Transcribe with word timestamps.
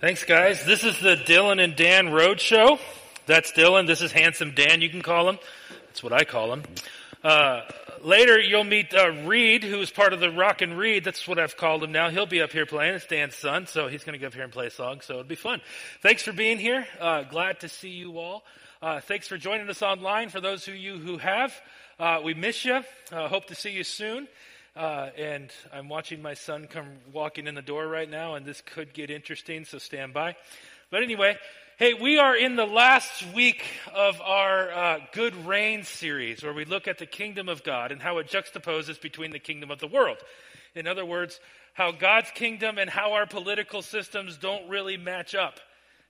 Thanks, 0.00 0.24
guys. 0.24 0.64
This 0.64 0.82
is 0.82 0.98
the 0.98 1.16
Dylan 1.16 1.62
and 1.62 1.76
Dan 1.76 2.10
Road 2.10 2.40
Show. 2.40 2.78
That's 3.26 3.52
Dylan. 3.52 3.86
This 3.86 4.02
is 4.02 4.10
Handsome 4.10 4.52
Dan, 4.52 4.80
you 4.80 4.88
can 4.88 5.00
call 5.00 5.28
him. 5.28 5.38
That's 5.86 6.02
what 6.02 6.12
I 6.12 6.24
call 6.24 6.52
him. 6.52 6.64
Uh, 7.22 7.60
later, 8.02 8.40
you'll 8.40 8.64
meet 8.64 8.92
uh, 8.92 9.10
Reed, 9.24 9.62
who 9.62 9.80
is 9.80 9.90
part 9.92 10.12
of 10.12 10.18
the 10.18 10.30
Rock 10.30 10.60
and 10.60 10.76
Reed. 10.76 11.04
That's 11.04 11.28
what 11.28 11.38
I've 11.38 11.56
called 11.56 11.84
him 11.84 11.92
now. 11.92 12.10
He'll 12.10 12.26
be 12.26 12.42
up 12.42 12.50
here 12.50 12.66
playing. 12.66 12.94
It's 12.94 13.06
Dan's 13.06 13.36
son, 13.36 13.68
so 13.68 13.86
he's 13.86 14.02
going 14.02 14.14
to 14.14 14.18
go 14.18 14.26
up 14.26 14.34
here 14.34 14.42
and 14.42 14.52
play 14.52 14.66
a 14.66 14.70
song, 14.70 15.02
so 15.02 15.14
it'll 15.14 15.24
be 15.24 15.36
fun. 15.36 15.60
Thanks 16.00 16.24
for 16.24 16.32
being 16.32 16.58
here. 16.58 16.84
Uh, 17.00 17.22
glad 17.22 17.60
to 17.60 17.68
see 17.68 17.90
you 17.90 18.18
all. 18.18 18.42
Uh, 18.80 19.00
thanks 19.00 19.28
for 19.28 19.38
joining 19.38 19.68
us 19.68 19.82
online. 19.82 20.30
For 20.30 20.40
those 20.40 20.66
of 20.66 20.74
you 20.74 20.98
who 20.98 21.18
have, 21.18 21.54
uh, 22.00 22.20
we 22.24 22.34
miss 22.34 22.64
you. 22.64 22.80
Uh, 23.12 23.28
hope 23.28 23.46
to 23.46 23.54
see 23.54 23.70
you 23.70 23.84
soon. 23.84 24.26
Uh, 24.74 25.10
and 25.18 25.50
I'm 25.70 25.90
watching 25.90 26.22
my 26.22 26.32
son 26.32 26.66
come 26.66 26.86
walking 27.12 27.46
in 27.46 27.54
the 27.54 27.62
door 27.62 27.86
right 27.86 28.08
now, 28.08 28.36
and 28.36 28.46
this 28.46 28.62
could 28.62 28.94
get 28.94 29.10
interesting, 29.10 29.66
so 29.66 29.76
stand 29.76 30.14
by. 30.14 30.34
But 30.90 31.02
anyway, 31.02 31.36
hey, 31.78 31.92
we 31.92 32.16
are 32.18 32.34
in 32.34 32.56
the 32.56 32.64
last 32.64 33.22
week 33.34 33.64
of 33.94 34.18
our 34.22 34.72
uh, 34.72 34.98
Good 35.12 35.34
Reign 35.44 35.82
series, 35.82 36.42
where 36.42 36.54
we 36.54 36.64
look 36.64 36.88
at 36.88 36.96
the 36.96 37.04
kingdom 37.04 37.50
of 37.50 37.62
God 37.62 37.92
and 37.92 38.00
how 38.00 38.16
it 38.16 38.28
juxtaposes 38.28 38.98
between 38.98 39.30
the 39.30 39.38
kingdom 39.38 39.70
of 39.70 39.78
the 39.78 39.88
world. 39.88 40.16
In 40.74 40.86
other 40.86 41.04
words, 41.04 41.38
how 41.74 41.92
God's 41.92 42.30
kingdom 42.30 42.78
and 42.78 42.88
how 42.88 43.12
our 43.12 43.26
political 43.26 43.82
systems 43.82 44.38
don't 44.38 44.70
really 44.70 44.96
match 44.96 45.34
up. 45.34 45.60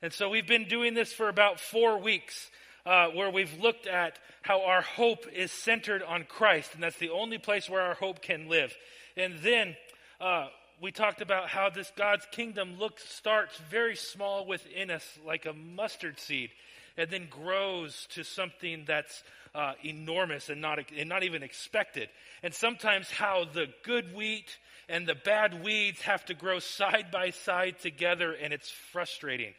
And 0.02 0.12
so 0.12 0.28
we've 0.28 0.46
been 0.46 0.68
doing 0.68 0.94
this 0.94 1.12
for 1.12 1.28
about 1.28 1.58
four 1.58 1.98
weeks 1.98 2.48
uh, 2.84 3.08
where 3.08 3.30
we've 3.30 3.60
looked 3.60 3.86
at 3.86 4.18
how 4.42 4.64
our 4.64 4.82
hope 4.82 5.26
is 5.32 5.52
centered 5.52 6.02
on 6.02 6.24
Christ, 6.24 6.74
and 6.74 6.82
that's 6.82 6.98
the 6.98 7.10
only 7.10 7.38
place 7.38 7.70
where 7.70 7.82
our 7.82 7.94
hope 7.94 8.22
can 8.22 8.48
live. 8.48 8.74
And 9.16 9.38
then 9.40 9.76
uh, 10.20 10.48
we 10.80 10.90
talked 10.90 11.20
about 11.20 11.48
how 11.48 11.70
this 11.70 11.92
God's 11.96 12.26
kingdom 12.32 12.78
looks 12.78 13.04
starts 13.08 13.56
very 13.70 13.94
small 13.94 14.46
within 14.46 14.90
us, 14.90 15.06
like 15.24 15.46
a 15.46 15.52
mustard 15.52 16.18
seed, 16.18 16.50
and 16.96 17.08
then 17.08 17.28
grows 17.30 18.06
to 18.10 18.24
something 18.24 18.84
that's 18.86 19.22
uh, 19.54 19.74
enormous 19.84 20.48
and 20.48 20.60
not 20.60 20.80
and 20.96 21.08
not 21.08 21.22
even 21.22 21.42
expected. 21.42 22.08
And 22.42 22.52
sometimes 22.52 23.10
how 23.10 23.44
the 23.52 23.66
good 23.84 24.14
wheat 24.14 24.58
and 24.88 25.06
the 25.06 25.14
bad 25.14 25.62
weeds 25.62 26.00
have 26.02 26.24
to 26.26 26.34
grow 26.34 26.58
side 26.58 27.12
by 27.12 27.30
side 27.30 27.78
together, 27.78 28.32
and 28.32 28.52
it's 28.52 28.70
frustrating 28.90 29.54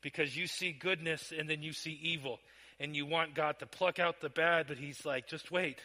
because 0.00 0.36
you 0.36 0.46
see 0.46 0.72
goodness 0.72 1.32
and 1.36 1.48
then 1.48 1.62
you 1.62 1.72
see 1.72 1.98
evil 2.02 2.38
and 2.80 2.94
you 2.96 3.06
want 3.06 3.34
God 3.34 3.58
to 3.60 3.66
pluck 3.66 3.98
out 3.98 4.20
the 4.20 4.28
bad, 4.28 4.66
but 4.68 4.78
He's 4.78 5.04
like, 5.04 5.28
just 5.28 5.50
wait. 5.50 5.78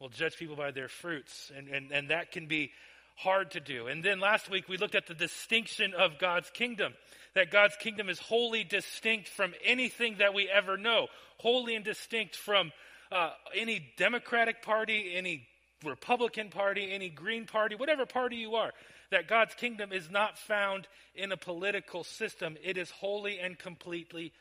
We'll 0.00 0.10
judge 0.10 0.36
people 0.36 0.56
by 0.56 0.70
their 0.70 0.88
fruits. 0.88 1.50
And, 1.56 1.68
and, 1.68 1.90
and 1.90 2.10
that 2.10 2.30
can 2.30 2.46
be 2.46 2.70
hard 3.16 3.50
to 3.52 3.60
do. 3.60 3.88
And 3.88 4.04
then 4.04 4.20
last 4.20 4.48
week 4.48 4.68
we 4.68 4.76
looked 4.76 4.94
at 4.94 5.06
the 5.06 5.14
distinction 5.14 5.92
of 5.92 6.18
God's 6.18 6.50
kingdom. 6.50 6.94
That 7.34 7.50
God's 7.50 7.76
kingdom 7.76 8.08
is 8.08 8.18
wholly 8.18 8.64
distinct 8.64 9.28
from 9.28 9.54
anything 9.64 10.16
that 10.18 10.34
we 10.34 10.48
ever 10.48 10.76
know, 10.76 11.08
wholly 11.38 11.74
and 11.74 11.84
distinct 11.84 12.36
from 12.36 12.72
uh, 13.10 13.30
any 13.54 13.84
Democratic 13.96 14.62
Party, 14.62 15.12
any 15.14 15.46
Republican 15.84 16.50
Party, 16.50 16.92
any 16.92 17.08
Green 17.08 17.46
Party, 17.46 17.74
whatever 17.74 18.06
party 18.06 18.36
you 18.36 18.54
are. 18.54 18.72
That 19.10 19.28
God's 19.28 19.54
kingdom 19.54 19.92
is 19.92 20.10
not 20.10 20.38
found 20.38 20.86
in 21.14 21.32
a 21.32 21.36
political 21.36 22.04
system, 22.04 22.56
it 22.62 22.76
is 22.76 22.90
wholly 22.90 23.38
and 23.40 23.58
completely 23.58 24.32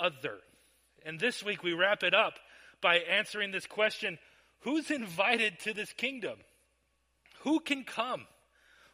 other. 0.00 0.38
And 1.06 1.20
this 1.20 1.42
week 1.42 1.62
we 1.62 1.72
wrap 1.72 2.02
it 2.02 2.12
up 2.12 2.34
by 2.82 2.96
answering 2.96 3.52
this 3.52 3.66
question 3.66 4.18
Who's 4.60 4.90
invited 4.90 5.60
to 5.60 5.72
this 5.72 5.92
kingdom? 5.92 6.38
Who 7.40 7.60
can 7.60 7.84
come? 7.84 8.26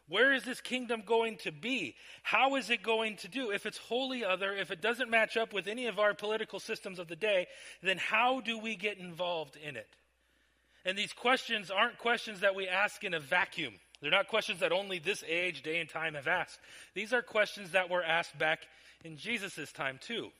Where 0.07 0.33
is 0.33 0.43
this 0.43 0.61
kingdom 0.61 1.01
going 1.05 1.37
to 1.37 1.51
be? 1.51 1.95
How 2.21 2.55
is 2.55 2.69
it 2.69 2.83
going 2.83 3.17
to 3.17 3.27
do? 3.27 3.49
If 3.51 3.65
it's 3.65 3.77
wholly 3.77 4.23
other, 4.23 4.53
if 4.53 4.69
it 4.69 4.81
doesn't 4.81 5.09
match 5.09 5.37
up 5.37 5.53
with 5.53 5.67
any 5.67 5.87
of 5.87 5.97
our 5.97 6.13
political 6.13 6.59
systems 6.59 6.99
of 6.99 7.07
the 7.07 7.15
day, 7.15 7.47
then 7.81 7.97
how 7.97 8.41
do 8.41 8.59
we 8.59 8.75
get 8.75 8.99
involved 8.99 9.55
in 9.55 9.75
it? 9.75 9.89
And 10.85 10.97
these 10.97 11.13
questions 11.13 11.71
aren't 11.71 11.97
questions 11.97 12.41
that 12.41 12.53
we 12.53 12.67
ask 12.67 13.03
in 13.03 13.13
a 13.13 13.19
vacuum. 13.19 13.73
They're 14.01 14.11
not 14.11 14.27
questions 14.27 14.59
that 14.59 14.73
only 14.73 14.99
this 14.99 15.23
age, 15.27 15.63
day, 15.63 15.79
and 15.79 15.89
time 15.89 16.15
have 16.15 16.27
asked. 16.27 16.59
These 16.93 17.13
are 17.13 17.21
questions 17.21 17.71
that 17.71 17.89
were 17.89 18.03
asked 18.03 18.37
back 18.37 18.59
in 19.05 19.17
Jesus' 19.17 19.71
time, 19.71 19.97
too. 19.99 20.31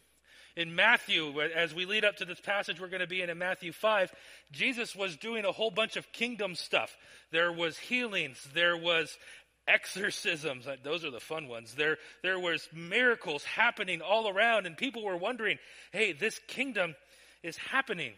In 0.55 0.75
Matthew, 0.75 1.41
as 1.41 1.73
we 1.73 1.85
lead 1.85 2.05
up 2.05 2.17
to 2.17 2.25
this 2.25 2.39
passage 2.39 2.79
we're 2.79 2.87
going 2.87 3.01
to 3.01 3.07
be 3.07 3.21
in 3.21 3.29
in 3.29 3.37
Matthew 3.39 3.71
5, 3.71 4.13
Jesus 4.51 4.95
was 4.95 5.17
doing 5.17 5.45
a 5.45 5.51
whole 5.51 5.71
bunch 5.71 5.95
of 5.95 6.11
kingdom 6.11 6.53
stuff. 6.53 6.95
There 7.31 7.51
was 7.51 7.77
healings, 7.77 8.47
there 8.53 8.77
was 8.77 9.17
exorcisms. 9.67 10.67
Those 10.83 11.03
are 11.05 11.11
the 11.11 11.19
fun 11.19 11.47
ones. 11.47 11.73
There, 11.73 11.97
there 12.21 12.39
was 12.39 12.69
miracles 12.71 13.43
happening 13.43 14.01
all 14.01 14.29
around, 14.29 14.67
and 14.67 14.77
people 14.77 15.03
were 15.03 15.17
wondering, 15.17 15.57
hey, 15.91 16.13
this 16.13 16.39
kingdom 16.47 16.95
is 17.41 17.57
happening. 17.57 18.13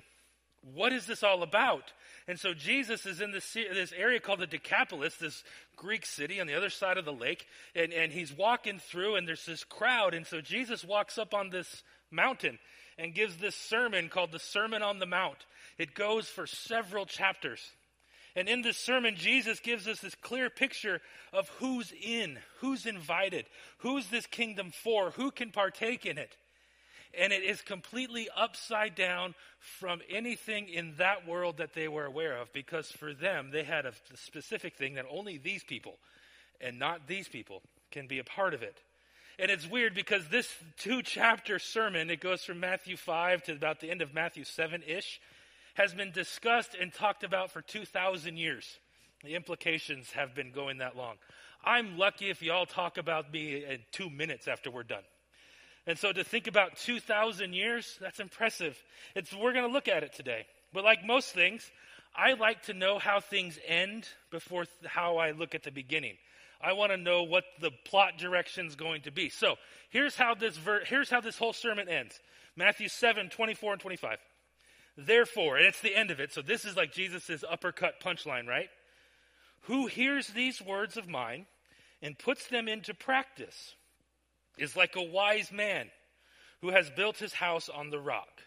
What 0.73 0.91
is 0.93 1.05
this 1.05 1.23
all 1.23 1.43
about? 1.43 1.93
And 2.27 2.39
so 2.39 2.53
Jesus 2.53 3.05
is 3.05 3.21
in 3.21 3.31
this, 3.31 3.53
this 3.53 3.93
area 3.93 4.19
called 4.19 4.39
the 4.39 4.47
Decapolis, 4.47 5.15
this 5.15 5.43
Greek 5.75 6.05
city 6.05 6.41
on 6.41 6.47
the 6.47 6.55
other 6.55 6.71
side 6.71 6.97
of 6.97 7.05
the 7.05 7.13
lake, 7.13 7.45
and, 7.75 7.93
and 7.93 8.11
he's 8.11 8.35
walking 8.35 8.79
through, 8.79 9.15
and 9.15 9.27
there's 9.27 9.45
this 9.45 9.63
crowd. 9.63 10.15
And 10.15 10.25
so 10.25 10.41
Jesus 10.41 10.83
walks 10.83 11.17
up 11.17 11.33
on 11.33 11.51
this 11.51 11.83
mountain 12.15 12.57
and 12.97 13.13
gives 13.13 13.37
this 13.37 13.55
sermon 13.55 14.09
called 14.09 14.31
the 14.31 14.39
Sermon 14.39 14.81
on 14.81 14.99
the 14.99 15.05
Mount. 15.05 15.45
It 15.77 15.93
goes 15.93 16.27
for 16.27 16.47
several 16.47 17.05
chapters. 17.05 17.61
And 18.37 18.49
in 18.49 18.61
this 18.61 18.77
sermon, 18.77 19.15
Jesus 19.15 19.59
gives 19.59 19.87
us 19.87 19.99
this 19.99 20.15
clear 20.15 20.49
picture 20.49 21.01
of 21.31 21.47
who's 21.59 21.93
in, 22.01 22.37
who's 22.59 22.85
invited, 22.85 23.45
who's 23.79 24.07
this 24.07 24.25
kingdom 24.25 24.71
for, 24.83 25.11
who 25.11 25.31
can 25.31 25.51
partake 25.51 26.05
in 26.05 26.17
it. 26.17 26.35
And 27.17 27.31
it 27.31 27.43
is 27.43 27.61
completely 27.61 28.27
upside 28.35 28.93
down 28.93 29.35
from 29.79 30.01
anything 30.09 30.67
in 30.67 30.95
that 30.97 31.25
world 31.25 31.57
that 31.57 31.73
they 31.73 31.87
were 31.87 32.05
aware 32.05 32.37
of, 32.37 32.51
because 32.51 32.91
for 32.91 33.13
them, 33.13 33.51
they 33.51 33.63
had 33.63 33.85
a 33.85 33.93
specific 34.15 34.75
thing 34.75 34.95
that 34.95 35.05
only 35.09 35.37
these 35.37 35.63
people 35.63 35.97
and 36.59 36.77
not 36.77 37.07
these 37.07 37.29
people 37.29 37.61
can 37.91 38.07
be 38.07 38.19
a 38.19 38.25
part 38.25 38.53
of 38.53 38.63
it. 38.63 38.77
And 39.37 39.51
it's 39.51 39.67
weird 39.69 39.93
because 39.93 40.27
this 40.29 40.49
two 40.77 41.01
chapter 41.01 41.59
sermon, 41.59 42.09
it 42.09 42.21
goes 42.21 42.43
from 42.43 42.59
Matthew 42.59 42.95
5 42.95 43.43
to 43.43 43.51
about 43.53 43.79
the 43.81 43.91
end 43.91 44.01
of 44.01 44.13
Matthew 44.13 44.43
7 44.43 44.81
ish, 44.87 45.19
has 45.73 45.93
been 45.93 46.11
discussed 46.11 46.75
and 46.79 46.93
talked 46.93 47.23
about 47.23 47.51
for 47.51 47.61
2,000 47.61 48.37
years. 48.37 48.79
The 49.23 49.35
implications 49.35 50.11
have 50.11 50.33
been 50.33 50.51
going 50.51 50.77
that 50.77 50.95
long. 50.95 51.15
I'm 51.63 51.97
lucky 51.97 52.29
if 52.29 52.41
y'all 52.41 52.65
talk 52.65 52.97
about 52.97 53.33
me 53.33 53.65
in 53.65 53.79
two 53.91 54.09
minutes 54.09 54.47
after 54.47 54.71
we're 54.71 54.83
done. 54.83 55.03
And 55.87 55.97
so 55.97 56.11
to 56.11 56.23
think 56.23 56.47
about 56.47 56.77
2,000 56.77 57.53
years, 57.53 57.97
that's 57.99 58.19
impressive. 58.19 58.81
It's, 59.15 59.33
we're 59.33 59.53
going 59.53 59.67
to 59.67 59.73
look 59.73 59.87
at 59.87 60.03
it 60.03 60.13
today. 60.13 60.45
But 60.73 60.83
like 60.83 61.05
most 61.05 61.33
things, 61.33 61.69
I 62.15 62.33
like 62.33 62.63
to 62.63 62.73
know 62.73 62.97
how 62.99 63.19
things 63.19 63.59
end 63.67 64.07
before 64.31 64.65
th- 64.65 64.91
how 64.91 65.17
I 65.17 65.31
look 65.31 65.53
at 65.53 65.63
the 65.63 65.71
beginning. 65.71 66.17
I 66.61 66.73
want 66.73 66.91
to 66.91 66.97
know 66.97 67.23
what 67.23 67.43
the 67.59 67.71
plot 67.71 68.17
direction 68.17 68.65
is 68.65 68.75
going 68.75 69.01
to 69.01 69.11
be. 69.11 69.29
So 69.29 69.55
here's 69.89 70.15
how 70.15 70.35
this 70.35 70.57
ver- 70.57 70.85
here's 70.85 71.09
how 71.09 71.21
this 71.21 71.37
whole 71.37 71.53
sermon 71.53 71.89
ends. 71.89 72.19
Matthew 72.55 72.87
7, 72.87 73.29
24 73.29 73.73
and 73.73 73.81
25. 73.81 74.17
Therefore, 74.97 75.57
and 75.57 75.65
it's 75.65 75.81
the 75.81 75.95
end 75.95 76.11
of 76.11 76.19
it. 76.19 76.31
So 76.31 76.41
this 76.41 76.63
is 76.63 76.77
like 76.77 76.93
Jesus' 76.93 77.43
uppercut 77.47 77.99
punchline, 78.01 78.47
right? 78.47 78.69
Who 79.63 79.87
hears 79.87 80.27
these 80.27 80.61
words 80.61 80.95
of 80.95 81.09
mine 81.09 81.47
and 82.01 82.17
puts 82.17 82.47
them 82.47 82.67
into 82.67 82.93
practice 82.93 83.75
is 84.57 84.75
like 84.75 84.95
a 84.95 85.03
wise 85.03 85.51
man 85.51 85.89
who 86.61 86.69
has 86.69 86.89
built 86.91 87.17
his 87.17 87.33
house 87.33 87.67
on 87.67 87.89
the 87.89 87.99
rock. 87.99 88.41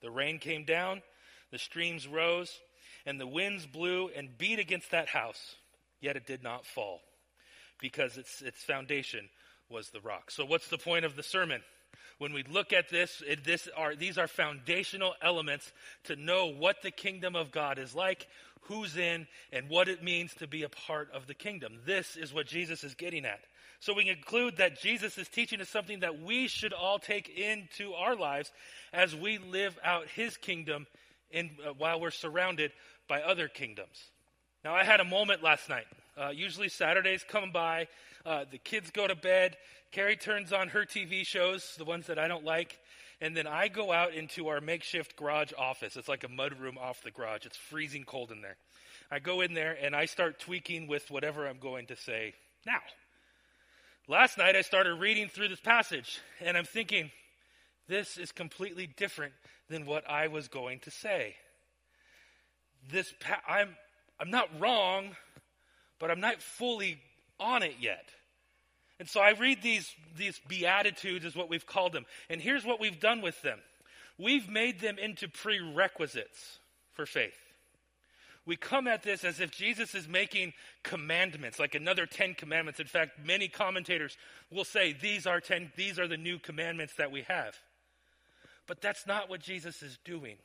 The 0.00 0.10
rain 0.10 0.38
came 0.38 0.64
down, 0.64 1.02
the 1.50 1.58
streams 1.58 2.08
rose, 2.08 2.58
and 3.04 3.20
the 3.20 3.26
winds 3.26 3.66
blew 3.66 4.08
and 4.16 4.38
beat 4.38 4.58
against 4.58 4.92
that 4.92 5.08
house, 5.08 5.56
yet 6.00 6.16
it 6.16 6.26
did 6.26 6.42
not 6.42 6.64
fall 6.64 7.02
because 7.82 8.16
its, 8.16 8.40
its 8.40 8.62
foundation 8.64 9.28
was 9.68 9.90
the 9.90 10.00
rock. 10.00 10.30
So, 10.30 10.46
what's 10.46 10.68
the 10.68 10.78
point 10.78 11.04
of 11.04 11.16
the 11.16 11.22
sermon? 11.22 11.60
When 12.18 12.32
we 12.32 12.44
look 12.44 12.72
at 12.72 12.88
this, 12.88 13.22
it, 13.26 13.44
this 13.44 13.68
are, 13.76 13.94
these 13.94 14.16
are 14.16 14.28
foundational 14.28 15.14
elements 15.20 15.70
to 16.04 16.16
know 16.16 16.46
what 16.46 16.76
the 16.82 16.90
kingdom 16.90 17.34
of 17.34 17.50
God 17.50 17.78
is 17.78 17.94
like, 17.94 18.28
who's 18.62 18.96
in, 18.96 19.26
and 19.52 19.68
what 19.68 19.88
it 19.88 20.02
means 20.02 20.32
to 20.34 20.46
be 20.46 20.62
a 20.62 20.68
part 20.68 21.10
of 21.12 21.26
the 21.26 21.34
kingdom. 21.34 21.80
This 21.84 22.16
is 22.16 22.32
what 22.32 22.46
Jesus 22.46 22.84
is 22.84 22.94
getting 22.94 23.26
at. 23.26 23.40
So 23.80 23.92
we 23.92 24.04
conclude 24.04 24.58
that 24.58 24.80
Jesus 24.80 25.18
is 25.18 25.28
teaching 25.28 25.60
us 25.60 25.68
something 25.68 26.00
that 26.00 26.22
we 26.22 26.46
should 26.46 26.72
all 26.72 27.00
take 27.00 27.28
into 27.28 27.92
our 27.94 28.14
lives 28.14 28.52
as 28.92 29.16
we 29.16 29.38
live 29.38 29.76
out 29.82 30.06
his 30.06 30.36
kingdom 30.36 30.86
in, 31.32 31.50
uh, 31.66 31.72
while 31.76 32.00
we're 32.00 32.12
surrounded 32.12 32.70
by 33.08 33.22
other 33.22 33.48
kingdoms. 33.48 34.10
Now, 34.64 34.74
I 34.74 34.84
had 34.84 35.00
a 35.00 35.04
moment 35.04 35.42
last 35.42 35.68
night. 35.68 35.86
Uh, 36.16 36.28
usually 36.28 36.68
Saturdays 36.68 37.24
come 37.26 37.50
by, 37.52 37.88
uh, 38.26 38.44
the 38.50 38.58
kids 38.58 38.90
go 38.90 39.06
to 39.06 39.14
bed, 39.14 39.56
Carrie 39.92 40.16
turns 40.16 40.52
on 40.52 40.68
her 40.68 40.84
TV 40.84 41.26
shows, 41.26 41.74
the 41.76 41.84
ones 41.84 42.06
that 42.06 42.18
I 42.18 42.28
don't 42.28 42.44
like, 42.44 42.78
and 43.20 43.36
then 43.36 43.46
I 43.46 43.68
go 43.68 43.92
out 43.92 44.14
into 44.14 44.48
our 44.48 44.60
makeshift 44.60 45.16
garage 45.16 45.52
office. 45.56 45.96
It's 45.96 46.08
like 46.08 46.24
a 46.24 46.28
mud 46.28 46.58
room 46.58 46.76
off 46.78 47.02
the 47.02 47.10
garage. 47.10 47.46
It's 47.46 47.56
freezing 47.56 48.04
cold 48.04 48.32
in 48.32 48.42
there. 48.42 48.56
I 49.10 49.18
go 49.18 49.42
in 49.42 49.54
there 49.54 49.76
and 49.80 49.94
I 49.94 50.06
start 50.06 50.40
tweaking 50.40 50.86
with 50.88 51.10
whatever 51.10 51.46
I'm 51.46 51.58
going 51.58 51.86
to 51.86 51.96
say 51.96 52.34
now. 52.66 52.80
Last 54.08 54.38
night 54.38 54.56
I 54.56 54.62
started 54.62 54.94
reading 54.94 55.28
through 55.28 55.48
this 55.48 55.60
passage 55.60 56.20
and 56.40 56.56
I'm 56.56 56.64
thinking, 56.64 57.10
this 57.88 58.16
is 58.16 58.32
completely 58.32 58.86
different 58.86 59.34
than 59.68 59.86
what 59.86 60.08
I 60.08 60.28
was 60.28 60.48
going 60.48 60.80
to 60.80 60.90
say. 60.90 61.36
This 62.90 63.12
pa- 63.20 63.42
I'm 63.46 63.76
I'm 64.18 64.30
not 64.30 64.48
wrong, 64.60 65.16
but 66.02 66.10
I'm 66.10 66.20
not 66.20 66.42
fully 66.42 66.98
on 67.38 67.62
it 67.62 67.76
yet. 67.80 68.04
And 68.98 69.08
so 69.08 69.20
I 69.20 69.30
read 69.30 69.62
these 69.62 69.88
these 70.16 70.40
beatitudes 70.48 71.24
is 71.24 71.36
what 71.36 71.48
we've 71.48 71.64
called 71.64 71.92
them. 71.92 72.06
And 72.28 72.42
here's 72.42 72.64
what 72.64 72.80
we've 72.80 72.98
done 72.98 73.22
with 73.22 73.40
them. 73.42 73.60
We've 74.18 74.48
made 74.50 74.80
them 74.80 74.98
into 74.98 75.28
prerequisites 75.28 76.58
for 76.94 77.06
faith. 77.06 77.38
We 78.44 78.56
come 78.56 78.88
at 78.88 79.04
this 79.04 79.22
as 79.22 79.38
if 79.38 79.52
Jesus 79.52 79.94
is 79.94 80.08
making 80.08 80.54
commandments, 80.82 81.60
like 81.60 81.76
another 81.76 82.06
10 82.06 82.34
commandments. 82.34 82.80
In 82.80 82.88
fact, 82.88 83.24
many 83.24 83.46
commentators 83.46 84.16
will 84.50 84.64
say 84.64 84.92
these 84.92 85.24
are 85.24 85.40
10 85.40 85.70
these 85.76 86.00
are 86.00 86.08
the 86.08 86.16
new 86.16 86.40
commandments 86.40 86.94
that 86.98 87.12
we 87.12 87.22
have. 87.22 87.56
But 88.66 88.80
that's 88.80 89.06
not 89.06 89.30
what 89.30 89.40
Jesus 89.40 89.84
is 89.84 89.98
doing. 90.04 90.38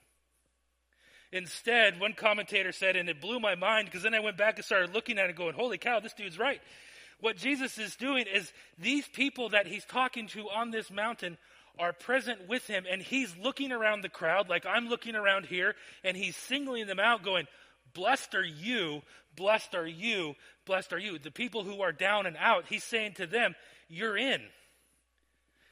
Instead, 1.31 2.00
one 2.00 2.13
commentator 2.13 2.71
said, 2.71 2.95
and 2.95 3.09
it 3.09 3.21
blew 3.21 3.39
my 3.39 3.56
mind 3.56 3.85
because 3.85 4.03
then 4.03 4.13
I 4.13 4.19
went 4.19 4.38
back 4.38 4.56
and 4.56 4.65
started 4.65 4.94
looking 4.94 5.18
at 5.18 5.29
it 5.29 5.35
going, 5.35 5.53
holy 5.53 5.77
cow, 5.77 6.00
this 6.00 6.13
dude's 6.13 6.39
right. 6.39 6.62
What 7.19 7.38
Jesus 7.38 7.77
is 7.77 7.95
doing 7.95 8.25
is 8.31 8.51
these 8.77 9.07
people 9.07 9.50
that 9.50 9.68
he's 9.68 9.85
talking 9.85 10.27
to 10.27 10.50
on 10.50 10.71
this 10.71 10.91
mountain 10.91 11.38
are 11.79 11.94
present 11.94 12.47
with 12.47 12.65
him, 12.68 12.85
and 12.89 13.01
he's 13.01 13.35
looking 13.38 13.71
around 13.71 14.01
the 14.01 14.09
crowd 14.09 14.50
like 14.50 14.65
I'm 14.65 14.88
looking 14.88 15.15
around 15.15 15.45
here, 15.45 15.75
and 16.03 16.15
he's 16.15 16.35
singling 16.35 16.88
them 16.88 17.00
out, 17.00 17.24
going, 17.24 17.47
Blessed 17.94 18.35
are 18.35 18.45
you, 18.45 19.01
blessed 19.35 19.73
are 19.75 19.88
you, 19.88 20.35
blessed 20.65 20.94
are 20.94 21.00
you. 21.00 21.18
The 21.19 21.31
people 21.31 21.63
who 21.63 21.81
are 21.81 21.91
down 21.91 22.25
and 22.25 22.38
out, 22.38 22.65
he's 22.68 22.83
saying 22.83 23.13
to 23.13 23.27
them, 23.27 23.56
You're 23.89 24.18
in. 24.18 24.41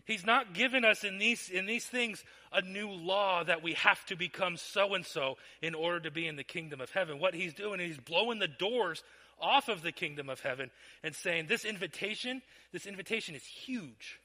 He's 0.05 0.25
not 0.25 0.53
given 0.53 0.85
us 0.85 1.03
in 1.03 1.17
these, 1.17 1.49
in 1.49 1.65
these 1.65 1.85
things 1.85 2.23
a 2.53 2.61
new 2.61 2.89
law 2.89 3.43
that 3.43 3.63
we 3.63 3.73
have 3.73 4.05
to 4.05 4.15
become 4.15 4.55
so 4.55 4.93
and 4.93 5.05
so 5.05 5.37
in 5.61 5.73
order 5.73 5.99
to 6.01 6.11
be 6.11 6.27
in 6.27 6.35
the 6.35 6.43
kingdom 6.43 6.79
of 6.79 6.91
heaven. 6.91 7.19
What 7.19 7.33
he's 7.33 7.55
doing 7.55 7.79
is 7.79 7.87
he's 7.87 7.97
blowing 7.97 8.37
the 8.37 8.47
doors 8.47 9.03
off 9.39 9.67
of 9.67 9.81
the 9.81 9.91
kingdom 9.91 10.29
of 10.29 10.39
heaven 10.39 10.69
and 11.03 11.15
saying, 11.15 11.47
This 11.47 11.65
invitation, 11.65 12.43
this 12.71 12.85
invitation 12.85 13.35
is 13.35 13.43
huge. 13.43 14.19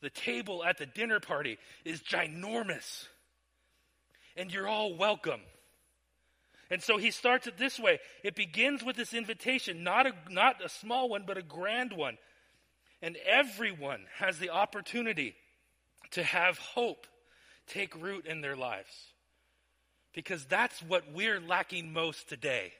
The 0.00 0.10
table 0.10 0.64
at 0.64 0.78
the 0.78 0.86
dinner 0.86 1.20
party 1.20 1.58
is 1.84 2.00
ginormous. 2.00 3.06
And 4.36 4.52
you're 4.52 4.68
all 4.68 4.96
welcome. 4.96 5.40
And 6.70 6.82
so 6.82 6.96
he 6.96 7.10
starts 7.12 7.46
it 7.46 7.56
this 7.56 7.78
way. 7.78 8.00
It 8.24 8.34
begins 8.34 8.82
with 8.82 8.96
this 8.96 9.14
invitation, 9.14 9.84
not 9.84 10.06
a, 10.06 10.12
not 10.28 10.64
a 10.64 10.68
small 10.68 11.08
one, 11.08 11.24
but 11.24 11.38
a 11.38 11.42
grand 11.42 11.92
one. 11.92 12.16
And 13.02 13.16
everyone 13.26 14.00
has 14.18 14.38
the 14.38 14.50
opportunity 14.50 15.34
to 16.12 16.22
have 16.22 16.56
hope 16.58 17.06
take 17.66 18.00
root 18.00 18.26
in 18.26 18.40
their 18.40 18.56
lives. 18.56 19.12
Because 20.14 20.44
that's 20.44 20.80
what 20.82 21.12
we're 21.12 21.40
lacking 21.40 21.92
most 21.92 22.28
today 22.28 22.72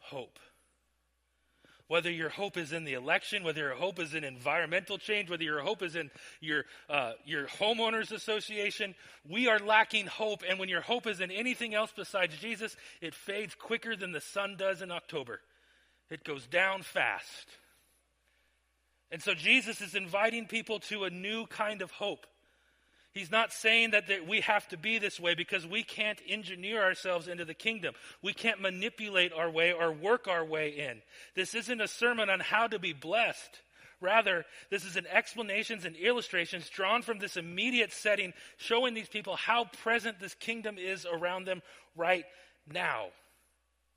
hope. 0.00 0.38
Whether 1.88 2.10
your 2.10 2.30
hope 2.30 2.56
is 2.56 2.72
in 2.72 2.84
the 2.84 2.94
election, 2.94 3.44
whether 3.44 3.60
your 3.60 3.74
hope 3.74 4.00
is 4.00 4.14
in 4.14 4.24
environmental 4.24 4.98
change, 4.98 5.30
whether 5.30 5.44
your 5.44 5.60
hope 5.60 5.82
is 5.82 5.94
in 5.94 6.10
your, 6.40 6.64
uh, 6.90 7.12
your 7.24 7.46
homeowners 7.46 8.10
association, 8.10 8.96
we 9.28 9.46
are 9.46 9.60
lacking 9.60 10.06
hope. 10.06 10.42
And 10.48 10.58
when 10.58 10.68
your 10.68 10.80
hope 10.80 11.06
is 11.06 11.20
in 11.20 11.30
anything 11.30 11.74
else 11.74 11.92
besides 11.94 12.36
Jesus, 12.38 12.76
it 13.00 13.14
fades 13.14 13.54
quicker 13.54 13.94
than 13.94 14.10
the 14.10 14.20
sun 14.20 14.56
does 14.56 14.82
in 14.82 14.90
October. 14.90 15.40
It 16.10 16.24
goes 16.24 16.46
down 16.46 16.82
fast. 16.82 17.46
And 19.10 19.22
so 19.22 19.34
Jesus 19.34 19.80
is 19.80 19.94
inviting 19.94 20.46
people 20.46 20.80
to 20.80 21.04
a 21.04 21.10
new 21.10 21.46
kind 21.46 21.82
of 21.82 21.90
hope. 21.90 22.26
He's 23.12 23.30
not 23.30 23.50
saying 23.50 23.92
that, 23.92 24.04
we 24.28 24.42
have 24.42 24.68
to 24.68 24.76
be 24.76 24.98
this 24.98 25.18
way 25.18 25.34
because 25.34 25.66
we 25.66 25.82
can't 25.82 26.20
engineer 26.28 26.82
ourselves 26.82 27.28
into 27.28 27.46
the 27.46 27.54
kingdom. 27.54 27.94
We 28.20 28.34
can't 28.34 28.60
manipulate 28.60 29.32
our 29.32 29.50
way 29.50 29.72
or 29.72 29.90
work 29.90 30.28
our 30.28 30.44
way 30.44 30.68
in. 30.68 31.00
This 31.34 31.54
isn't 31.54 31.80
a 31.80 31.88
sermon 31.88 32.28
on 32.28 32.40
how 32.40 32.66
to 32.66 32.78
be 32.78 32.92
blessed. 32.92 33.60
Rather, 34.02 34.44
this 34.68 34.84
is 34.84 34.96
an 34.96 35.06
explanations 35.10 35.86
and 35.86 35.96
illustrations 35.96 36.68
drawn 36.68 37.00
from 37.00 37.18
this 37.18 37.38
immediate 37.38 37.90
setting, 37.90 38.34
showing 38.58 38.92
these 38.92 39.08
people 39.08 39.34
how 39.36 39.64
present 39.82 40.20
this 40.20 40.34
kingdom 40.34 40.76
is 40.76 41.06
around 41.10 41.46
them 41.46 41.62
right 41.96 42.26
now. 42.70 43.06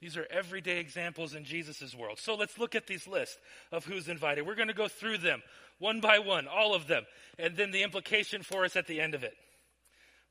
These 0.01 0.15
are 0.15 0.27
everyday 0.31 0.79
examples 0.79 1.35
in 1.35 1.43
Jesus' 1.43 1.93
world. 1.93 2.19
So 2.19 2.35
let's 2.35 2.57
look 2.57 2.73
at 2.73 2.87
these 2.87 3.07
lists 3.07 3.37
of 3.71 3.85
who's 3.85 4.07
invited. 4.07 4.47
We're 4.47 4.55
going 4.55 4.69
to 4.69 4.73
go 4.73 4.87
through 4.87 5.17
them 5.17 5.41
one 5.77 5.99
by 5.99 6.19
one, 6.19 6.47
all 6.47 6.73
of 6.73 6.87
them, 6.87 7.05
and 7.37 7.55
then 7.55 7.71
the 7.71 7.83
implication 7.83 8.43
for 8.43 8.65
us 8.65 8.75
at 8.75 8.87
the 8.87 9.01
end 9.01 9.13
of 9.13 9.23
it. 9.23 9.33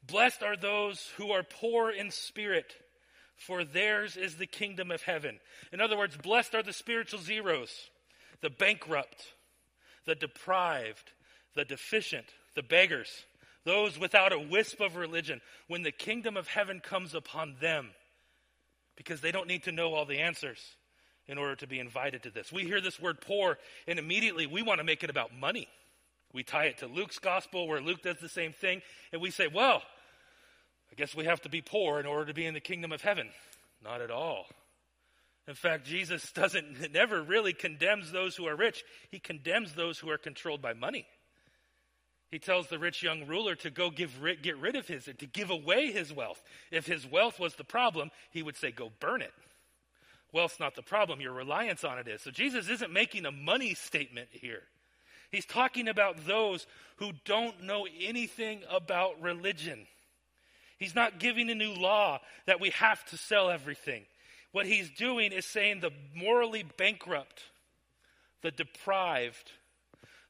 Blessed 0.06 0.42
are 0.42 0.56
those 0.56 1.10
who 1.16 1.32
are 1.32 1.42
poor 1.42 1.90
in 1.90 2.10
spirit, 2.10 2.74
for 3.36 3.64
theirs 3.64 4.16
is 4.16 4.36
the 4.36 4.46
kingdom 4.46 4.90
of 4.90 5.02
heaven. 5.02 5.38
In 5.72 5.80
other 5.80 5.98
words, 5.98 6.16
blessed 6.16 6.54
are 6.54 6.62
the 6.62 6.72
spiritual 6.72 7.20
zeros, 7.20 7.70
the 8.40 8.50
bankrupt, 8.50 9.34
the 10.06 10.14
deprived, 10.14 11.12
the 11.54 11.64
deficient, 11.64 12.26
the 12.54 12.62
beggars, 12.62 13.24
those 13.64 13.98
without 13.98 14.32
a 14.32 14.38
wisp 14.38 14.80
of 14.80 14.96
religion. 14.96 15.40
When 15.66 15.82
the 15.82 15.92
kingdom 15.92 16.36
of 16.36 16.48
heaven 16.48 16.80
comes 16.80 17.14
upon 17.14 17.56
them, 17.60 17.90
because 18.98 19.20
they 19.20 19.30
don't 19.30 19.46
need 19.46 19.62
to 19.62 19.72
know 19.72 19.94
all 19.94 20.04
the 20.04 20.18
answers 20.18 20.58
in 21.28 21.38
order 21.38 21.54
to 21.54 21.66
be 21.66 21.78
invited 21.78 22.24
to 22.24 22.30
this. 22.30 22.52
We 22.52 22.64
hear 22.64 22.80
this 22.80 23.00
word 23.00 23.20
poor, 23.20 23.56
and 23.86 23.98
immediately 23.98 24.46
we 24.46 24.60
want 24.60 24.78
to 24.80 24.84
make 24.84 25.04
it 25.04 25.08
about 25.08 25.32
money. 25.32 25.68
We 26.34 26.42
tie 26.42 26.64
it 26.64 26.78
to 26.78 26.86
Luke's 26.86 27.20
gospel, 27.20 27.68
where 27.68 27.80
Luke 27.80 28.02
does 28.02 28.18
the 28.18 28.28
same 28.28 28.52
thing, 28.52 28.82
and 29.12 29.22
we 29.22 29.30
say, 29.30 29.46
well, 29.46 29.82
I 30.90 30.94
guess 30.96 31.14
we 31.14 31.26
have 31.26 31.40
to 31.42 31.48
be 31.48 31.62
poor 31.62 32.00
in 32.00 32.06
order 32.06 32.26
to 32.26 32.34
be 32.34 32.44
in 32.44 32.54
the 32.54 32.60
kingdom 32.60 32.90
of 32.92 33.00
heaven. 33.00 33.28
Not 33.84 34.00
at 34.00 34.10
all. 34.10 34.46
In 35.46 35.54
fact, 35.54 35.86
Jesus 35.86 36.32
doesn't 36.34 36.92
never 36.92 37.22
really 37.22 37.52
condemns 37.52 38.10
those 38.10 38.34
who 38.34 38.46
are 38.46 38.56
rich. 38.56 38.82
He 39.10 39.20
condemns 39.20 39.74
those 39.74 39.98
who 39.98 40.10
are 40.10 40.18
controlled 40.18 40.60
by 40.60 40.72
money. 40.72 41.06
He 42.30 42.38
tells 42.38 42.68
the 42.68 42.78
rich 42.78 43.02
young 43.02 43.26
ruler 43.26 43.54
to 43.56 43.70
go 43.70 43.90
give, 43.90 44.18
get 44.42 44.58
rid 44.58 44.76
of 44.76 44.86
his, 44.86 45.04
to 45.04 45.26
give 45.26 45.50
away 45.50 45.90
his 45.90 46.12
wealth. 46.12 46.42
If 46.70 46.86
his 46.86 47.06
wealth 47.06 47.40
was 47.40 47.54
the 47.54 47.64
problem, 47.64 48.10
he 48.30 48.42
would 48.42 48.56
say, 48.56 48.70
go 48.70 48.90
burn 49.00 49.22
it. 49.22 49.32
Wealth's 50.32 50.60
not 50.60 50.74
the 50.74 50.82
problem, 50.82 51.22
your 51.22 51.32
reliance 51.32 51.84
on 51.84 51.98
it 51.98 52.06
is. 52.06 52.20
So 52.20 52.30
Jesus 52.30 52.68
isn't 52.68 52.92
making 52.92 53.24
a 53.24 53.32
money 53.32 53.72
statement 53.72 54.28
here. 54.30 54.62
He's 55.30 55.46
talking 55.46 55.88
about 55.88 56.26
those 56.26 56.66
who 56.96 57.12
don't 57.24 57.62
know 57.62 57.86
anything 58.00 58.62
about 58.70 59.22
religion. 59.22 59.86
He's 60.78 60.94
not 60.94 61.18
giving 61.18 61.50
a 61.50 61.54
new 61.54 61.72
law 61.72 62.20
that 62.46 62.60
we 62.60 62.70
have 62.70 63.04
to 63.06 63.16
sell 63.16 63.50
everything. 63.50 64.04
What 64.52 64.66
he's 64.66 64.90
doing 64.90 65.32
is 65.32 65.46
saying 65.46 65.80
the 65.80 65.90
morally 66.14 66.64
bankrupt, 66.76 67.42
the 68.42 68.50
deprived, 68.50 69.52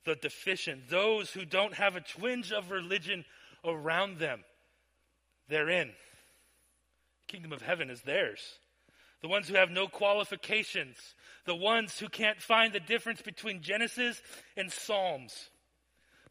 the 0.08 0.14
deficient, 0.14 0.88
those 0.88 1.30
who 1.30 1.44
don't 1.44 1.74
have 1.74 1.94
a 1.94 2.00
twinge 2.00 2.50
of 2.50 2.70
religion 2.70 3.26
around 3.62 4.18
them, 4.18 4.42
they're 5.48 5.68
in. 5.68 5.88
The 5.88 7.32
kingdom 7.32 7.52
of 7.52 7.60
heaven 7.60 7.90
is 7.90 8.00
theirs. 8.00 8.40
The 9.20 9.28
ones 9.28 9.48
who 9.48 9.56
have 9.56 9.70
no 9.70 9.86
qualifications, 9.86 10.96
the 11.44 11.54
ones 11.54 11.98
who 11.98 12.08
can't 12.08 12.40
find 12.40 12.72
the 12.72 12.80
difference 12.80 13.20
between 13.20 13.60
Genesis 13.60 14.22
and 14.56 14.72
Psalms, 14.72 15.50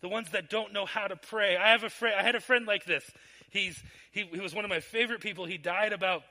the 0.01 0.09
ones 0.09 0.31
that 0.31 0.49
don't 0.49 0.73
know 0.73 0.85
how 0.85 1.05
to 1.07 1.15
pray. 1.15 1.55
I 1.55 1.69
have 1.69 1.83
a 1.83 1.89
friend, 1.89 2.15
I 2.17 2.23
had 2.23 2.35
a 2.35 2.39
friend 2.39 2.65
like 2.65 2.85
this. 2.85 3.07
He's, 3.51 3.81
he, 4.11 4.23
he 4.31 4.39
was 4.39 4.55
one 4.55 4.65
of 4.65 4.69
my 4.69 4.79
favorite 4.79 5.21
people. 5.21 5.45
He 5.45 5.59
died 5.59 5.93
about 5.93 6.23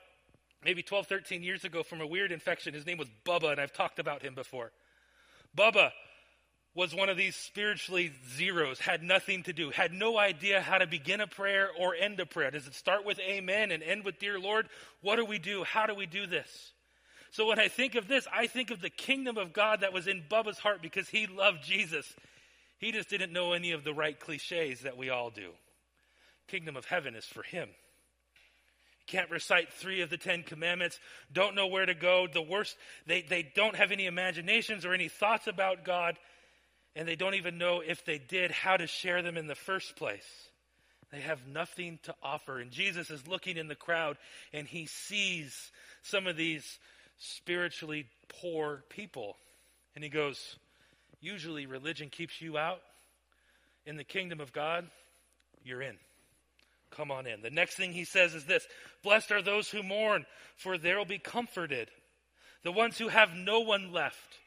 maybe 0.65 0.83
12, 0.83 1.07
13 1.07 1.43
years 1.43 1.63
ago 1.63 1.81
from 1.81 2.01
a 2.01 2.07
weird 2.07 2.33
infection. 2.33 2.73
His 2.73 2.85
name 2.85 2.97
was 2.97 3.07
Bubba, 3.25 3.51
and 3.51 3.61
I've 3.61 3.73
talked 3.73 3.99
about 3.99 4.21
him 4.21 4.35
before. 4.35 4.71
Bubba 5.55 5.91
was 6.77 6.93
one 6.93 7.09
of 7.09 7.17
these 7.17 7.35
spiritually 7.35 8.11
zeros, 8.35 8.77
had 8.77 9.01
nothing 9.01 9.41
to 9.41 9.51
do, 9.51 9.71
had 9.71 9.91
no 9.91 10.15
idea 10.15 10.61
how 10.61 10.77
to 10.77 10.85
begin 10.85 11.19
a 11.21 11.25
prayer 11.25 11.69
or 11.79 11.95
end 11.95 12.19
a 12.19 12.25
prayer. 12.27 12.51
Does 12.51 12.67
it 12.67 12.75
start 12.75 13.03
with 13.03 13.17
amen 13.19 13.71
and 13.71 13.81
end 13.81 14.05
with 14.05 14.19
dear 14.19 14.39
Lord? 14.39 14.69
What 15.01 15.15
do 15.15 15.25
we 15.25 15.39
do? 15.39 15.63
How 15.63 15.87
do 15.87 15.95
we 15.95 16.05
do 16.05 16.27
this? 16.27 16.71
So 17.31 17.47
when 17.47 17.57
I 17.57 17.67
think 17.67 17.95
of 17.95 18.07
this, 18.07 18.27
I 18.31 18.45
think 18.45 18.69
of 18.69 18.79
the 18.79 18.91
kingdom 18.91 19.39
of 19.39 19.53
God 19.53 19.81
that 19.81 19.91
was 19.91 20.05
in 20.05 20.23
Bubba's 20.29 20.59
heart 20.59 20.83
because 20.83 21.09
he 21.09 21.25
loved 21.25 21.63
Jesus. 21.63 22.05
He 22.77 22.91
just 22.91 23.09
didn't 23.09 23.33
know 23.33 23.53
any 23.53 23.71
of 23.71 23.83
the 23.83 23.93
right 23.93 24.17
cliches 24.19 24.81
that 24.81 24.97
we 24.97 25.09
all 25.09 25.31
do. 25.31 25.49
Kingdom 26.47 26.77
of 26.77 26.85
heaven 26.85 27.15
is 27.15 27.25
for 27.25 27.41
him. 27.41 27.69
Can't 29.07 29.31
recite 29.31 29.73
three 29.73 30.01
of 30.01 30.11
the 30.11 30.17
Ten 30.17 30.43
Commandments, 30.43 30.99
don't 31.33 31.55
know 31.55 31.65
where 31.65 31.87
to 31.87 31.95
go. 31.95 32.27
The 32.31 32.41
worst, 32.41 32.77
they, 33.07 33.23
they 33.23 33.49
don't 33.55 33.75
have 33.75 33.91
any 33.91 34.05
imaginations 34.05 34.85
or 34.85 34.93
any 34.93 35.07
thoughts 35.07 35.47
about 35.47 35.83
God 35.83 36.17
and 36.97 37.07
they 37.07 37.15
don't 37.15 37.35
even 37.35 37.59
know 37.59 37.83
if 37.85 38.03
they 38.03 38.17
did 38.17 38.49
how 38.49 38.75
to 38.75 38.87
share 38.87 39.21
them 39.21 39.37
in 39.37 39.45
the 39.45 39.53
first 39.53 39.95
place. 39.95 40.27
They 41.11 41.19
have 41.19 41.47
nothing 41.47 41.99
to 42.03 42.15
offer. 42.23 42.59
And 42.59 42.71
Jesus 42.71 43.11
is 43.11 43.27
looking 43.27 43.55
in 43.55 43.67
the 43.67 43.75
crowd 43.75 44.17
and 44.51 44.67
he 44.67 44.87
sees 44.87 45.71
some 46.01 46.25
of 46.25 46.35
these 46.35 46.79
spiritually 47.19 48.07
poor 48.41 48.83
people. 48.89 49.37
And 49.93 50.03
he 50.03 50.09
goes, 50.09 50.57
usually 51.21 51.67
religion 51.67 52.09
keeps 52.09 52.41
you 52.41 52.57
out. 52.57 52.81
In 53.85 53.95
the 53.95 54.03
kingdom 54.03 54.41
of 54.41 54.51
God, 54.51 54.87
you're 55.63 55.83
in. 55.83 55.97
Come 56.89 57.11
on 57.11 57.27
in. 57.27 57.43
The 57.43 57.51
next 57.51 57.75
thing 57.75 57.93
he 57.93 58.05
says 58.05 58.33
is 58.33 58.45
this 58.45 58.67
Blessed 59.03 59.31
are 59.31 59.41
those 59.43 59.69
who 59.69 59.83
mourn, 59.83 60.25
for 60.57 60.79
they 60.79 60.95
will 60.95 61.05
be 61.05 61.19
comforted. 61.19 61.89
The 62.63 62.71
ones 62.71 62.97
who 62.97 63.07
have 63.07 63.33
no 63.35 63.59
one 63.59 63.93
left. 63.93 64.39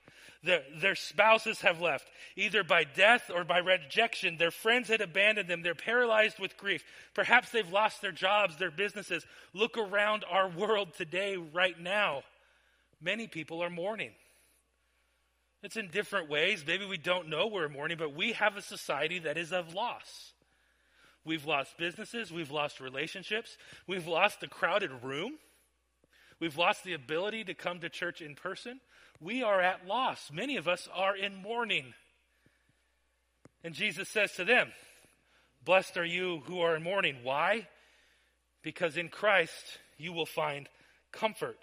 Their, 0.42 0.62
their 0.80 0.94
spouses 0.94 1.60
have 1.60 1.82
left, 1.82 2.08
either 2.34 2.64
by 2.64 2.84
death 2.84 3.30
or 3.34 3.44
by 3.44 3.58
rejection. 3.58 4.38
Their 4.38 4.50
friends 4.50 4.88
had 4.88 5.02
abandoned 5.02 5.48
them. 5.48 5.62
They're 5.62 5.74
paralyzed 5.74 6.38
with 6.38 6.56
grief. 6.56 6.82
Perhaps 7.12 7.50
they've 7.50 7.70
lost 7.70 8.00
their 8.00 8.12
jobs, 8.12 8.56
their 8.56 8.70
businesses. 8.70 9.26
Look 9.52 9.76
around 9.76 10.24
our 10.30 10.48
world 10.48 10.94
today, 10.96 11.36
right 11.36 11.78
now. 11.78 12.22
Many 13.02 13.26
people 13.26 13.62
are 13.62 13.70
mourning. 13.70 14.12
It's 15.62 15.76
in 15.76 15.88
different 15.88 16.30
ways. 16.30 16.64
Maybe 16.66 16.86
we 16.86 16.96
don't 16.96 17.28
know 17.28 17.46
we're 17.46 17.68
mourning, 17.68 17.98
but 17.98 18.14
we 18.14 18.32
have 18.32 18.56
a 18.56 18.62
society 18.62 19.18
that 19.20 19.36
is 19.36 19.52
of 19.52 19.74
loss. 19.74 20.32
We've 21.24 21.44
lost 21.44 21.76
businesses. 21.76 22.32
We've 22.32 22.50
lost 22.50 22.80
relationships. 22.80 23.58
We've 23.86 24.06
lost 24.06 24.40
the 24.40 24.48
crowded 24.48 24.90
room. 25.02 25.34
We've 26.40 26.56
lost 26.56 26.84
the 26.84 26.94
ability 26.94 27.44
to 27.44 27.54
come 27.54 27.80
to 27.80 27.90
church 27.90 28.22
in 28.22 28.34
person. 28.34 28.80
We 29.20 29.42
are 29.42 29.60
at 29.60 29.86
loss. 29.86 30.30
Many 30.32 30.56
of 30.56 30.66
us 30.66 30.88
are 30.94 31.14
in 31.14 31.36
mourning. 31.36 31.92
And 33.62 33.74
Jesus 33.74 34.08
says 34.08 34.32
to 34.32 34.44
them, 34.44 34.72
Blessed 35.62 35.98
are 35.98 36.04
you 36.04 36.42
who 36.46 36.60
are 36.60 36.74
in 36.74 36.82
mourning. 36.82 37.18
Why? 37.22 37.68
Because 38.62 38.96
in 38.96 39.10
Christ 39.10 39.78
you 39.98 40.14
will 40.14 40.26
find 40.26 40.66
comfort. 41.12 41.58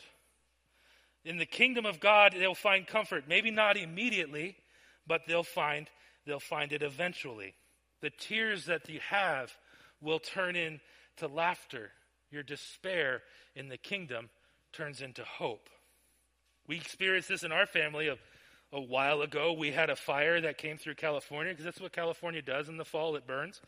In 1.26 1.38
the 1.38 1.46
kingdom 1.48 1.88
of 1.88 2.00
God, 2.00 2.36
they'll 2.38 2.54
find 2.54 2.86
comfort. 2.86 3.26
Maybe 3.28 3.50
not 3.50 3.76
immediately, 3.76 4.56
but 5.08 5.22
they'll 5.28 5.44
find, 5.44 5.90
they'll 6.26 6.40
find 6.40 6.72
it 6.72 6.84
eventually. 6.84 7.56
The 8.02 8.12
tears 8.12 8.66
that 8.68 8.88
you 8.88 9.00
have 9.10 9.52
will 10.00 10.20
turn 10.20 10.56
into 10.56 11.28
laughter. 11.28 11.90
Your 12.30 12.44
despair 12.44 13.24
in 13.56 13.70
the 13.70 13.78
kingdom 13.78 14.30
turns 14.78 15.02
into 15.02 15.24
hope. 15.24 15.70
We 16.68 16.78
experienced 16.78 17.30
this 17.30 17.44
in 17.44 17.52
our 17.52 17.66
family 17.66 18.10
a, 18.10 18.18
a 18.72 18.80
while 18.80 19.22
ago. 19.22 19.54
We 19.54 19.72
had 19.72 19.90
a 19.90 19.96
fire 19.96 20.40
that 20.42 20.60
came 20.60 20.78
through 20.78 20.96
California 20.96 21.52
because 21.52 21.66
that's 21.66 21.82
what 21.82 21.92
California 21.92 22.42
does 22.42 22.70
in 22.70 22.78
the 22.78 22.86
fall, 22.86 23.16
it 23.16 23.26
burns. 23.26 23.60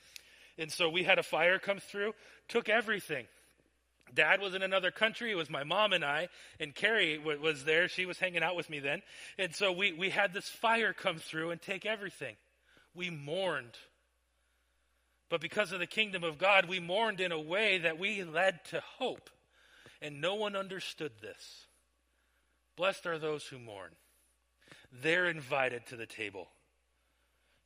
And 0.57 0.71
so 0.71 0.89
we 0.89 1.03
had 1.03 1.17
a 1.17 1.23
fire 1.23 1.57
come 1.57 1.79
through, 1.79 2.13
took 2.47 2.69
everything. 2.69 3.25
Dad 4.13 4.41
was 4.41 4.53
in 4.53 4.61
another 4.61 4.91
country. 4.91 5.31
It 5.31 5.35
was 5.35 5.49
my 5.49 5.63
mom 5.63 5.93
and 5.93 6.03
I, 6.03 6.29
and 6.59 6.75
Carrie 6.75 7.17
was 7.17 7.63
there. 7.63 7.87
She 7.87 8.05
was 8.05 8.19
hanging 8.19 8.43
out 8.43 8.55
with 8.55 8.69
me 8.69 8.79
then. 8.79 9.01
And 9.37 9.55
so 9.55 9.71
we, 9.71 9.93
we 9.93 10.09
had 10.09 10.33
this 10.33 10.49
fire 10.49 10.93
come 10.93 11.17
through 11.17 11.51
and 11.51 11.61
take 11.61 11.85
everything. 11.85 12.35
We 12.93 13.09
mourned. 13.09 13.77
But 15.29 15.41
because 15.41 15.71
of 15.71 15.79
the 15.79 15.87
kingdom 15.87 16.23
of 16.23 16.37
God, 16.37 16.67
we 16.67 16.79
mourned 16.79 17.19
in 17.19 17.31
a 17.31 17.39
way 17.39 17.79
that 17.79 17.99
we 17.99 18.23
led 18.23 18.65
to 18.65 18.81
hope. 18.97 19.29
And 20.01 20.21
no 20.21 20.35
one 20.35 20.55
understood 20.55 21.11
this. 21.21 21.65
Blessed 22.75 23.05
are 23.05 23.19
those 23.19 23.45
who 23.45 23.59
mourn. 23.59 23.91
They're 25.01 25.27
invited 25.27 25.85
to 25.87 25.95
the 25.95 26.05
table. 26.05 26.47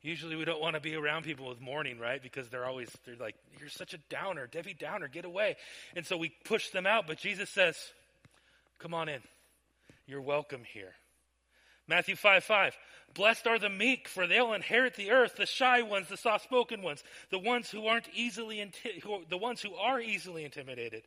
Usually 0.02 0.36
we 0.36 0.44
don't 0.44 0.60
want 0.60 0.74
to 0.74 0.80
be 0.80 0.96
around 0.96 1.22
people 1.22 1.48
with 1.48 1.60
mourning, 1.60 1.98
right? 1.98 2.22
Because 2.22 2.48
they're 2.48 2.66
always, 2.66 2.90
they're 3.06 3.16
like, 3.16 3.36
you're 3.58 3.70
such 3.70 3.94
a 3.94 3.98
downer, 4.10 4.46
Debbie 4.46 4.76
Downer, 4.78 5.08
get 5.08 5.24
away. 5.24 5.56
And 5.96 6.04
so 6.04 6.18
we 6.18 6.30
push 6.44 6.70
them 6.70 6.86
out. 6.86 7.06
But 7.06 7.16
Jesus 7.16 7.48
says, 7.48 7.76
come 8.80 8.92
on 8.92 9.08
in. 9.08 9.20
You're 10.06 10.20
welcome 10.20 10.60
here. 10.74 10.92
Matthew 11.88 12.16
5 12.16 12.44
5. 12.44 12.76
Blessed 13.14 13.46
are 13.46 13.58
the 13.58 13.70
meek, 13.70 14.08
for 14.08 14.26
they'll 14.26 14.52
inherit 14.52 14.96
the 14.96 15.10
earth, 15.10 15.36
the 15.36 15.46
shy 15.46 15.82
ones, 15.82 16.08
the 16.08 16.16
soft 16.16 16.44
spoken 16.44 16.82
ones, 16.82 17.04
the 17.30 17.38
ones 17.38 17.70
who 17.70 17.86
aren't 17.86 18.08
easily, 18.12 18.56
inti- 18.56 19.00
who, 19.02 19.22
the 19.30 19.38
ones 19.38 19.62
who 19.62 19.74
are 19.74 20.00
easily 20.00 20.44
intimidated. 20.44 21.04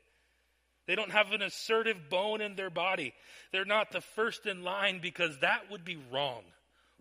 They 0.87 0.95
don't 0.95 1.11
have 1.11 1.31
an 1.33 1.41
assertive 1.41 2.09
bone 2.09 2.41
in 2.41 2.55
their 2.55 2.69
body. 2.69 3.13
They're 3.51 3.65
not 3.65 3.91
the 3.91 4.01
first 4.01 4.45
in 4.45 4.63
line 4.63 4.99
because 5.01 5.37
that 5.39 5.69
would 5.69 5.83
be 5.83 5.99
wrong. 6.11 6.43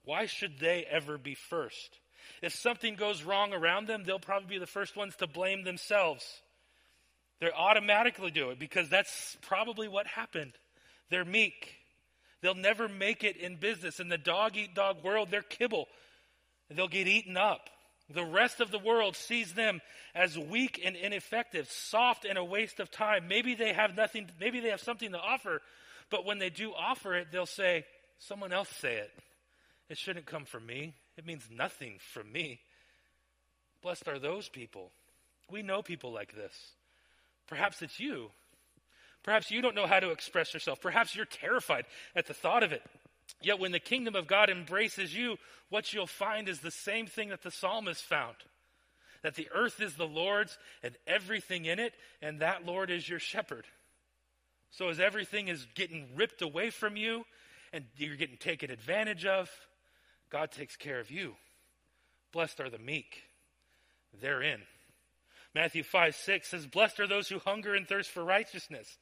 Why 0.04 0.26
should 0.26 0.58
they 0.58 0.84
ever 0.90 1.18
be 1.18 1.34
first? 1.34 1.98
If 2.42 2.52
something 2.52 2.96
goes 2.96 3.22
wrong 3.22 3.52
around 3.52 3.86
them, 3.86 4.02
they'll 4.04 4.18
probably 4.18 4.48
be 4.48 4.58
the 4.58 4.66
first 4.66 4.96
ones 4.96 5.14
to 5.16 5.26
blame 5.26 5.62
themselves. 5.62 6.24
They 7.40 7.50
automatically 7.50 8.30
do 8.30 8.50
it 8.50 8.58
because 8.58 8.88
that's 8.88 9.36
probably 9.42 9.88
what 9.88 10.06
happened. 10.06 10.52
They're 11.10 11.24
meek. 11.24 11.76
They'll 12.40 12.54
never 12.54 12.88
make 12.88 13.24
it 13.24 13.36
in 13.36 13.56
business. 13.56 14.00
In 14.00 14.08
the 14.08 14.18
dog 14.18 14.56
eat 14.56 14.74
dog 14.74 15.04
world, 15.04 15.28
they're 15.30 15.42
kibble. 15.42 15.86
They'll 16.70 16.88
get 16.88 17.06
eaten 17.06 17.36
up. 17.36 17.68
The 18.08 18.25
rest 18.25 18.60
of 18.60 18.70
the 18.70 18.78
world 18.78 19.16
sees 19.16 19.54
them 19.54 19.80
as 20.14 20.38
weak 20.38 20.80
and 20.84 20.94
ineffective, 20.94 21.68
soft 21.70 22.25
and 22.25 22.38
a 22.38 22.44
waste 22.44 22.78
of 22.78 22.90
time. 22.90 23.26
Maybe 23.28 23.54
they 23.54 23.72
have 23.72 23.96
nothing, 23.96 24.28
maybe 24.38 24.60
they 24.60 24.68
have 24.68 24.80
something 24.80 25.10
to 25.12 25.18
offer, 25.18 25.60
but 26.10 26.25
when 26.25 26.38
they 26.38 26.50
do 26.50 26.72
offer 26.72 27.14
it, 27.14 27.28
they'll 27.32 27.46
say, 27.46 27.84
Someone 28.18 28.52
else 28.52 28.70
say 28.70 28.96
it. 28.96 29.10
It 29.88 29.98
shouldn't 29.98 30.26
come 30.26 30.44
from 30.44 30.66
me. 30.66 30.94
It 31.16 31.26
means 31.26 31.48
nothing 31.50 31.98
from 32.12 32.32
me. 32.32 32.60
Blessed 33.82 34.08
are 34.08 34.18
those 34.18 34.48
people. 34.48 34.90
We 35.50 35.62
know 35.62 35.82
people 35.82 36.12
like 36.12 36.34
this. 36.34 36.54
Perhaps 37.46 37.82
it's 37.82 38.00
you. 38.00 38.30
Perhaps 39.22 39.50
you 39.50 39.60
don't 39.60 39.75
know 39.75 39.86
how 39.86 40.00
to 40.00 40.10
express 40.10 40.54
yourself. 40.54 40.80
Perhaps 40.80 41.14
you're 41.14 41.25
terrified 41.25 41.84
at 42.14 42.26
the 42.26 42.34
thought 42.34 42.62
of 42.62 42.72
it. 42.72 42.82
Yet 43.42 43.58
when 43.58 43.72
the 43.72 43.78
kingdom 43.78 44.14
of 44.14 44.26
God 44.26 44.50
embraces 44.50 45.14
you, 45.14 45.36
what 45.68 45.92
you'll 45.92 46.06
find 46.06 46.48
is 46.48 46.60
the 46.60 46.70
same 46.70 47.06
thing 47.06 47.28
that 47.28 47.42
the 47.42 47.50
psalmist 47.50 48.02
found 48.02 48.36
that 49.26 49.34
the 49.34 49.48
earth 49.52 49.80
is 49.80 49.94
the 49.94 50.06
Lord's 50.06 50.56
and 50.84 50.94
everything 51.04 51.64
in 51.64 51.80
it, 51.80 51.94
and 52.22 52.38
that 52.38 52.64
Lord 52.64 52.92
is 52.92 53.08
your 53.08 53.18
shepherd. 53.18 53.64
So 54.70 54.88
as 54.88 55.00
everything 55.00 55.48
is 55.48 55.66
getting 55.74 56.06
ripped 56.14 56.42
away 56.42 56.70
from 56.70 56.96
you 56.96 57.24
and 57.72 57.84
you're 57.96 58.14
getting 58.14 58.36
taken 58.36 58.70
advantage 58.70 59.26
of, 59.26 59.50
God 60.30 60.52
takes 60.52 60.76
care 60.76 61.00
of 61.00 61.10
you. 61.10 61.34
Blessed 62.30 62.60
are 62.60 62.70
the 62.70 62.78
meek. 62.78 63.24
They're 64.20 64.42
in. 64.42 64.60
Matthew 65.56 65.82
5 65.82 66.14
6 66.14 66.48
says, 66.48 66.66
Blessed 66.66 67.00
are 67.00 67.08
those 67.08 67.28
who 67.28 67.40
hunger 67.40 67.74
and 67.74 67.88
thirst 67.88 68.10
for 68.10 68.24
righteousness, 68.24 68.96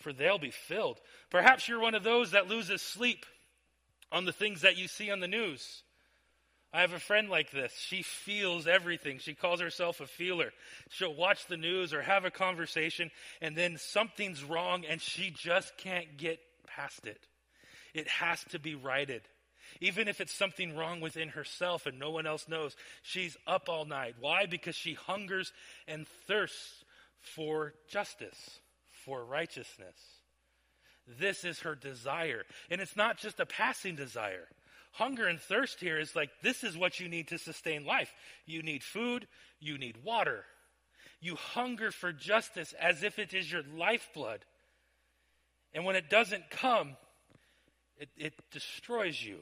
for 0.00 0.12
they'll 0.12 0.38
be 0.38 0.50
filled. 0.50 1.00
Perhaps 1.30 1.66
you're 1.66 1.80
one 1.80 1.94
of 1.94 2.04
those 2.04 2.32
that 2.32 2.48
loses 2.48 2.82
sleep 2.82 3.24
on 4.12 4.24
the 4.24 4.32
things 4.32 4.62
that 4.62 4.76
you 4.76 4.88
see 4.88 5.10
on 5.10 5.20
the 5.20 5.28
news. 5.28 5.82
I 6.72 6.82
have 6.82 6.92
a 6.92 7.00
friend 7.00 7.28
like 7.28 7.50
this. 7.50 7.72
She 7.76 8.02
feels 8.02 8.66
everything. 8.68 9.18
She 9.18 9.34
calls 9.34 9.60
herself 9.60 10.00
a 10.00 10.06
feeler. 10.06 10.52
She'll 10.90 11.14
watch 11.14 11.46
the 11.46 11.56
news 11.56 11.92
or 11.92 12.00
have 12.00 12.24
a 12.24 12.30
conversation, 12.30 13.10
and 13.40 13.56
then 13.56 13.76
something's 13.76 14.44
wrong, 14.44 14.84
and 14.88 15.00
she 15.00 15.30
just 15.30 15.76
can't 15.78 16.16
get 16.16 16.38
past 16.66 17.06
it. 17.06 17.26
It 17.92 18.06
has 18.06 18.44
to 18.50 18.60
be 18.60 18.76
righted. 18.76 19.22
Even 19.80 20.08
if 20.08 20.20
it's 20.20 20.32
something 20.32 20.76
wrong 20.76 21.00
within 21.00 21.28
herself 21.28 21.86
and 21.86 21.98
no 21.98 22.10
one 22.10 22.26
else 22.26 22.48
knows, 22.48 22.76
she's 23.02 23.36
up 23.46 23.68
all 23.68 23.84
night. 23.84 24.14
Why? 24.20 24.46
Because 24.46 24.74
she 24.74 24.94
hungers 24.94 25.52
and 25.88 26.06
thirsts 26.26 26.84
for 27.20 27.74
justice 27.88 28.60
for 29.04 29.24
righteousness. 29.24 30.19
This 31.18 31.44
is 31.44 31.60
her 31.60 31.74
desire. 31.74 32.44
And 32.70 32.80
it's 32.80 32.96
not 32.96 33.18
just 33.18 33.40
a 33.40 33.46
passing 33.46 33.96
desire. 33.96 34.46
Hunger 34.92 35.26
and 35.26 35.40
thirst 35.40 35.80
here 35.80 35.98
is 35.98 36.16
like 36.16 36.30
this 36.42 36.64
is 36.64 36.76
what 36.76 37.00
you 37.00 37.08
need 37.08 37.28
to 37.28 37.38
sustain 37.38 37.84
life. 37.84 38.12
You 38.46 38.62
need 38.62 38.82
food, 38.82 39.26
you 39.60 39.78
need 39.78 40.04
water. 40.04 40.44
You 41.20 41.36
hunger 41.36 41.90
for 41.90 42.12
justice 42.12 42.74
as 42.80 43.02
if 43.02 43.18
it 43.18 43.34
is 43.34 43.50
your 43.50 43.62
lifeblood. 43.76 44.44
And 45.72 45.84
when 45.84 45.96
it 45.96 46.10
doesn't 46.10 46.50
come, 46.50 46.96
it, 47.98 48.08
it 48.16 48.34
destroys 48.50 49.22
you. 49.22 49.38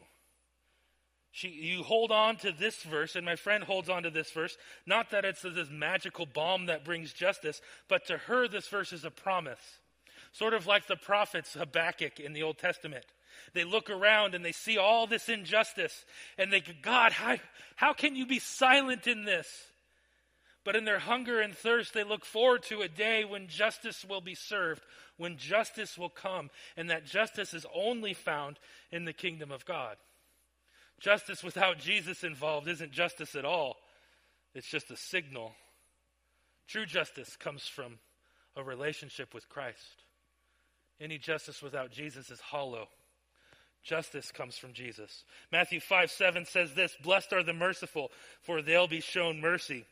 She, 1.31 1.49
you 1.49 1.83
hold 1.83 2.11
on 2.11 2.37
to 2.39 2.53
this 2.53 2.83
verse, 2.83 3.15
and 3.15 3.25
my 3.25 3.37
friend 3.37 3.63
holds 3.63 3.89
on 3.89 4.03
to 4.03 4.11
this 4.11 4.31
verse. 4.31 4.57
Not 4.87 5.11
that 5.11 5.25
it's 5.25 5.43
this 5.43 5.69
magical 5.71 6.27
balm 6.27 6.67
that 6.67 6.85
brings 6.85 7.13
justice, 7.13 7.61
but 7.89 8.07
to 8.07 8.19
her, 8.19 8.49
this 8.49 8.67
verse 8.67 8.93
is 8.93 9.05
a 9.05 9.11
promise. 9.11 9.61
Sort 10.33 10.55
of 10.55 10.67
like 10.67 10.87
the 10.87 10.97
prophets 10.97 11.55
Habakkuk 11.55 12.21
in 12.21 12.33
the 12.33 12.43
Old 12.43 12.59
Testament. 12.59 13.05
They 13.55 13.65
look 13.65 13.91
around 13.91 14.35
and 14.35 14.45
they 14.45 14.53
see 14.53 14.79
all 14.79 15.07
this 15.07 15.29
injustice, 15.29 16.05
and 16.37 16.53
they 16.53 16.61
go, 16.61 16.73
God, 16.83 17.13
how, 17.13 17.37
how 17.77 17.93
can 17.93 18.17
you 18.17 18.27
be 18.27 18.39
silent 18.39 19.07
in 19.07 19.25
this? 19.25 19.49
But 20.65 20.77
in 20.77 20.85
their 20.85 20.99
hunger 20.99 21.41
and 21.41 21.57
thirst, 21.57 21.95
they 21.95 22.05
look 22.05 22.25
forward 22.25 22.63
to 22.65 22.83
a 22.83 22.89
day 22.89 23.25
when 23.25 23.49
justice 23.49 24.05
will 24.07 24.21
be 24.21 24.35
served, 24.35 24.83
when 25.17 25.39
justice 25.39 25.97
will 25.97 26.11
come, 26.11 26.51
and 26.77 26.91
that 26.91 27.07
justice 27.07 27.55
is 27.55 27.65
only 27.75 28.13
found 28.13 28.59
in 28.91 29.05
the 29.05 29.13
kingdom 29.13 29.51
of 29.51 29.65
God. 29.65 29.97
Justice 31.01 31.43
without 31.43 31.79
Jesus 31.79 32.25
involved 32.25 32.69
isn't 32.69 32.93
justice 32.93 33.35
at 33.35 33.45
all, 33.45 33.77
it's 34.55 34.69
just 34.69 34.91
a 34.91 34.97
signal. 34.97 35.53
True 36.67 36.85
justice 36.85 37.37
comes 37.37 37.63
from 37.63 37.99
a 38.57 38.63
relationship 38.63 39.33
with 39.33 39.49
Christ. 39.49 40.03
Any 41.01 41.19
justice 41.19 41.63
without 41.63 41.91
Jesus 41.91 42.31
is 42.31 42.41
hollow. 42.41 42.89
Justice 43.83 44.33
comes 44.33 44.59
from 44.59 44.73
Jesus. 44.73 45.25
Matthew 45.53 45.81
5 45.81 46.11
7 46.11 46.45
says 46.45 46.75
this 46.75 46.97
Blessed 47.03 47.33
are 47.33 47.43
the 47.43 47.53
merciful, 47.53 48.11
for 48.43 48.61
they'll 48.61 48.89
be 48.89 49.01
shown 49.01 49.41
mercy. 49.41 49.85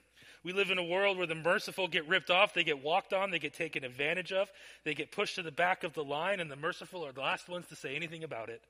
We 0.43 0.53
live 0.53 0.71
in 0.71 0.79
a 0.79 0.85
world 0.85 1.19
where 1.19 1.27
the 1.27 1.35
merciful 1.35 1.89
get 1.89 2.07
ripped 2.07 2.31
off, 2.31 2.55
they 2.55 2.63
get 2.63 2.83
walked 2.83 3.13
on, 3.13 3.31
they 3.31 3.39
get 3.39 3.55
taken 3.55 3.83
advantage 3.83 4.33
of, 4.33 4.49
they 4.85 4.95
get 4.95 5.11
pushed 5.11 5.37
to 5.37 5.43
the 5.43 5.51
back 5.51 5.83
of 5.83 5.95
the 5.95 6.05
line, 6.05 6.39
and 6.39 6.51
the 6.51 6.57
merciful 6.57 7.05
are 7.05 7.13
the 7.13 7.21
last 7.21 7.49
ones 7.49 7.67
to 7.69 7.77
say 7.77 7.97
anything 7.97 8.23
about 8.23 8.49
it. 8.49 8.63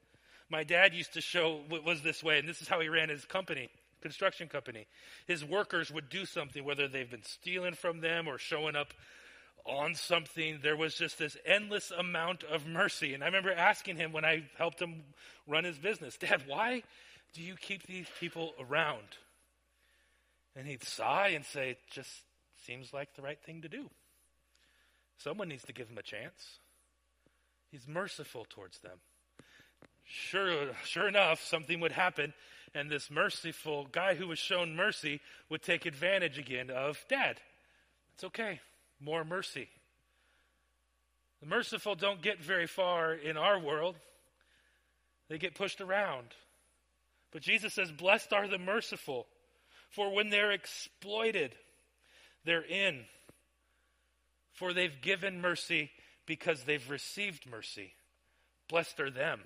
My 0.48 0.64
dad 0.64 0.94
used 0.94 1.12
to 1.14 1.20
show 1.20 1.60
what 1.68 1.84
was 1.84 2.02
this 2.02 2.22
way, 2.22 2.38
and 2.38 2.48
this 2.48 2.62
is 2.62 2.68
how 2.68 2.80
he 2.80 2.88
ran 2.88 3.08
his 3.08 3.24
company, 3.24 3.68
construction 4.00 4.48
company. 4.48 4.86
His 5.26 5.44
workers 5.44 5.90
would 5.90 6.08
do 6.08 6.24
something, 6.24 6.64
whether 6.64 6.88
they've 6.88 7.10
been 7.10 7.24
stealing 7.24 7.74
from 7.74 8.00
them 8.00 8.28
or 8.28 8.38
showing 8.38 8.76
up 8.76 8.94
on 9.66 9.94
something. 9.94 10.60
There 10.62 10.76
was 10.76 10.94
just 10.94 11.18
this 11.18 11.36
endless 11.44 11.90
amount 11.90 12.44
of 12.44 12.66
mercy. 12.66 13.14
And 13.14 13.22
I 13.22 13.26
remember 13.26 13.52
asking 13.52 13.96
him 13.96 14.12
when 14.12 14.24
I 14.24 14.44
helped 14.56 14.80
him 14.80 15.02
run 15.46 15.64
his 15.64 15.78
business, 15.78 16.16
Dad, 16.16 16.42
why 16.46 16.82
do 17.34 17.42
you 17.42 17.54
keep 17.56 17.86
these 17.86 18.06
people 18.20 18.54
around? 18.60 19.06
And 20.54 20.66
he'd 20.66 20.84
sigh 20.84 21.28
and 21.28 21.44
say, 21.44 21.70
It 21.70 21.78
just 21.90 22.10
seems 22.66 22.92
like 22.92 23.14
the 23.14 23.22
right 23.22 23.38
thing 23.44 23.62
to 23.62 23.68
do. 23.68 23.90
Someone 25.18 25.48
needs 25.48 25.64
to 25.64 25.72
give 25.72 25.88
him 25.88 25.98
a 25.98 26.02
chance. 26.02 26.58
He's 27.70 27.86
merciful 27.86 28.46
towards 28.48 28.78
them. 28.78 28.98
Sure, 30.04 30.68
sure 30.84 31.08
enough, 31.08 31.42
something 31.42 31.80
would 31.80 31.92
happen, 31.92 32.32
and 32.74 32.88
this 32.88 33.10
merciful 33.10 33.88
guy 33.90 34.14
who 34.14 34.28
was 34.28 34.38
shown 34.38 34.76
mercy 34.76 35.20
would 35.50 35.62
take 35.62 35.84
advantage 35.84 36.38
again 36.38 36.70
of 36.70 37.04
Dad. 37.08 37.40
It's 38.14 38.24
okay. 38.24 38.60
More 39.00 39.24
mercy. 39.24 39.68
The 41.40 41.46
merciful 41.46 41.94
don't 41.94 42.22
get 42.22 42.42
very 42.42 42.66
far 42.66 43.12
in 43.12 43.36
our 43.36 43.58
world, 43.58 43.96
they 45.28 45.38
get 45.38 45.54
pushed 45.54 45.80
around. 45.80 46.28
But 47.32 47.42
Jesus 47.42 47.74
says, 47.74 47.90
Blessed 47.92 48.32
are 48.32 48.48
the 48.48 48.58
merciful, 48.58 49.26
for 49.90 50.14
when 50.14 50.30
they're 50.30 50.52
exploited, 50.52 51.54
they're 52.44 52.64
in. 52.64 53.04
For 54.54 54.72
they've 54.72 55.02
given 55.02 55.42
mercy 55.42 55.90
because 56.24 56.62
they've 56.62 56.88
received 56.88 57.44
mercy. 57.50 57.92
Blessed 58.68 58.98
are 59.00 59.10
them. 59.10 59.42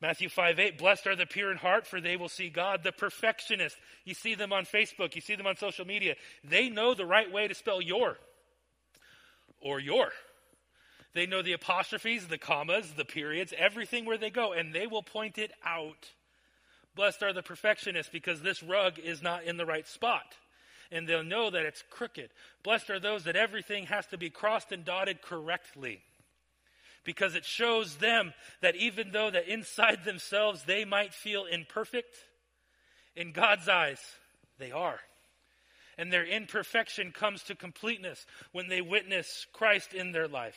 Matthew 0.00 0.28
5 0.28 0.58
8, 0.58 0.78
blessed 0.78 1.06
are 1.06 1.14
the 1.14 1.26
pure 1.26 1.52
in 1.52 1.58
heart, 1.58 1.86
for 1.86 2.00
they 2.00 2.16
will 2.16 2.28
see 2.28 2.48
God. 2.48 2.82
The 2.82 2.90
perfectionist, 2.90 3.76
you 4.04 4.14
see 4.14 4.34
them 4.34 4.52
on 4.52 4.64
Facebook, 4.64 5.14
you 5.14 5.20
see 5.20 5.36
them 5.36 5.46
on 5.46 5.56
social 5.56 5.86
media. 5.86 6.16
They 6.42 6.70
know 6.70 6.94
the 6.94 7.06
right 7.06 7.30
way 7.30 7.46
to 7.46 7.54
spell 7.54 7.80
your 7.80 8.16
or 9.60 9.80
your. 9.80 10.10
They 11.12 11.26
know 11.26 11.42
the 11.42 11.52
apostrophes, 11.52 12.28
the 12.28 12.38
commas, 12.38 12.92
the 12.96 13.04
periods, 13.04 13.52
everything 13.56 14.04
where 14.04 14.18
they 14.18 14.30
go, 14.30 14.52
and 14.52 14.72
they 14.72 14.86
will 14.86 15.02
point 15.02 15.38
it 15.38 15.52
out. 15.64 16.10
Blessed 16.94 17.22
are 17.22 17.32
the 17.32 17.42
perfectionists 17.42 18.10
because 18.12 18.42
this 18.42 18.62
rug 18.62 18.98
is 18.98 19.22
not 19.22 19.44
in 19.44 19.56
the 19.56 19.66
right 19.66 19.86
spot. 19.86 20.34
And 20.92 21.08
they'll 21.08 21.22
know 21.22 21.50
that 21.50 21.64
it's 21.64 21.84
crooked. 21.88 22.30
Blessed 22.64 22.90
are 22.90 23.00
those 23.00 23.24
that 23.24 23.36
everything 23.36 23.86
has 23.86 24.06
to 24.08 24.18
be 24.18 24.30
crossed 24.30 24.72
and 24.72 24.84
dotted 24.84 25.22
correctly. 25.22 26.00
Because 27.04 27.34
it 27.34 27.44
shows 27.44 27.96
them 27.96 28.34
that 28.60 28.76
even 28.76 29.12
though 29.12 29.30
that 29.30 29.48
inside 29.48 30.04
themselves 30.04 30.64
they 30.64 30.84
might 30.84 31.14
feel 31.14 31.44
imperfect, 31.44 32.16
in 33.16 33.32
God's 33.32 33.68
eyes, 33.68 34.00
they 34.58 34.72
are. 34.72 35.00
And 36.00 36.10
their 36.10 36.24
imperfection 36.24 37.12
comes 37.12 37.42
to 37.42 37.54
completeness 37.54 38.24
when 38.52 38.68
they 38.68 38.80
witness 38.80 39.46
Christ 39.52 39.92
in 39.92 40.12
their 40.12 40.28
life. 40.28 40.56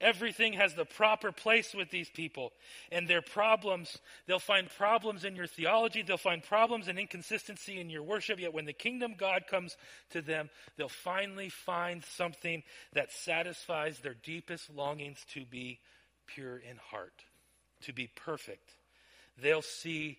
Everything 0.00 0.54
has 0.54 0.72
the 0.72 0.86
proper 0.86 1.30
place 1.30 1.74
with 1.74 1.90
these 1.90 2.08
people. 2.08 2.52
And 2.90 3.06
their 3.06 3.20
problems, 3.20 3.98
they'll 4.26 4.38
find 4.38 4.70
problems 4.70 5.26
in 5.26 5.36
your 5.36 5.46
theology, 5.46 6.00
they'll 6.00 6.16
find 6.16 6.42
problems 6.42 6.88
and 6.88 6.98
inconsistency 6.98 7.78
in 7.78 7.90
your 7.90 8.02
worship. 8.02 8.40
Yet 8.40 8.54
when 8.54 8.64
the 8.64 8.72
kingdom 8.72 9.12
God 9.18 9.44
comes 9.46 9.76
to 10.12 10.22
them, 10.22 10.48
they'll 10.78 10.88
finally 10.88 11.50
find 11.50 12.02
something 12.02 12.62
that 12.94 13.12
satisfies 13.12 13.98
their 13.98 14.14
deepest 14.14 14.74
longings 14.74 15.22
to 15.34 15.44
be 15.44 15.80
pure 16.26 16.56
in 16.56 16.78
heart, 16.78 17.24
to 17.82 17.92
be 17.92 18.06
perfect. 18.06 18.70
They'll 19.36 19.60
see 19.60 20.16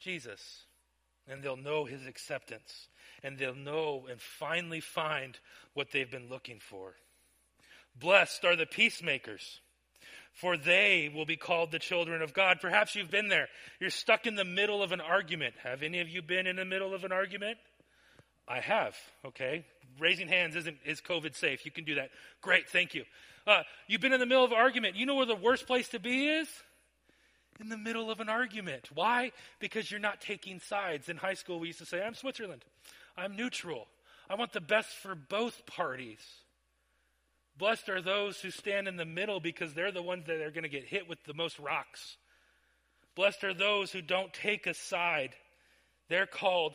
Jesus 0.00 0.64
and 1.28 1.42
they'll 1.42 1.56
know 1.56 1.84
his 1.84 2.06
acceptance 2.06 2.88
and 3.22 3.38
they'll 3.38 3.54
know 3.54 4.06
and 4.10 4.20
finally 4.20 4.80
find 4.80 5.38
what 5.72 5.90
they've 5.90 6.10
been 6.10 6.28
looking 6.28 6.58
for. 6.60 6.94
Blessed 7.98 8.44
are 8.44 8.56
the 8.56 8.66
peacemakers, 8.66 9.60
for 10.32 10.56
they 10.56 11.10
will 11.14 11.24
be 11.24 11.36
called 11.36 11.70
the 11.70 11.78
children 11.78 12.22
of 12.22 12.34
God. 12.34 12.58
Perhaps 12.60 12.94
you've 12.94 13.10
been 13.10 13.28
there. 13.28 13.48
You're 13.80 13.90
stuck 13.90 14.26
in 14.26 14.34
the 14.34 14.44
middle 14.44 14.82
of 14.82 14.92
an 14.92 15.00
argument. 15.00 15.54
Have 15.62 15.82
any 15.82 16.00
of 16.00 16.08
you 16.08 16.22
been 16.22 16.46
in 16.46 16.56
the 16.56 16.64
middle 16.64 16.92
of 16.92 17.04
an 17.04 17.12
argument? 17.12 17.56
I 18.46 18.60
have. 18.60 18.96
Okay. 19.24 19.64
Raising 19.98 20.28
hands 20.28 20.56
isn't 20.56 20.76
is 20.84 21.00
COVID 21.00 21.36
safe. 21.36 21.64
You 21.64 21.70
can 21.70 21.84
do 21.84 21.94
that. 21.94 22.10
Great. 22.42 22.68
Thank 22.68 22.94
you. 22.94 23.04
Uh, 23.46 23.62
you've 23.86 24.00
been 24.00 24.12
in 24.12 24.20
the 24.20 24.26
middle 24.26 24.44
of 24.44 24.52
an 24.52 24.58
argument. 24.58 24.96
You 24.96 25.06
know 25.06 25.14
where 25.14 25.26
the 25.26 25.36
worst 25.36 25.66
place 25.66 25.88
to 25.90 26.00
be 26.00 26.28
is? 26.28 26.48
In 27.60 27.68
the 27.68 27.76
middle 27.76 28.10
of 28.10 28.20
an 28.20 28.28
argument. 28.28 28.88
Why? 28.94 29.32
Because 29.60 29.90
you're 29.90 30.00
not 30.00 30.20
taking 30.20 30.60
sides. 30.60 31.08
In 31.08 31.16
high 31.16 31.34
school, 31.34 31.60
we 31.60 31.68
used 31.68 31.78
to 31.78 31.86
say, 31.86 32.02
I'm 32.02 32.14
Switzerland. 32.14 32.64
I'm 33.16 33.36
neutral. 33.36 33.86
I 34.28 34.34
want 34.34 34.52
the 34.52 34.60
best 34.60 34.90
for 34.96 35.14
both 35.14 35.64
parties. 35.66 36.18
Blessed 37.56 37.88
are 37.88 38.02
those 38.02 38.40
who 38.40 38.50
stand 38.50 38.88
in 38.88 38.96
the 38.96 39.04
middle 39.04 39.38
because 39.38 39.74
they're 39.74 39.92
the 39.92 40.02
ones 40.02 40.26
that 40.26 40.40
are 40.40 40.50
going 40.50 40.64
to 40.64 40.68
get 40.68 40.84
hit 40.84 41.08
with 41.08 41.22
the 41.24 41.34
most 41.34 41.58
rocks. 41.58 42.16
Blessed 43.14 43.44
are 43.44 43.54
those 43.54 43.92
who 43.92 44.02
don't 44.02 44.32
take 44.32 44.66
a 44.66 44.74
side. 44.74 45.36
They're 46.08 46.26
called 46.26 46.74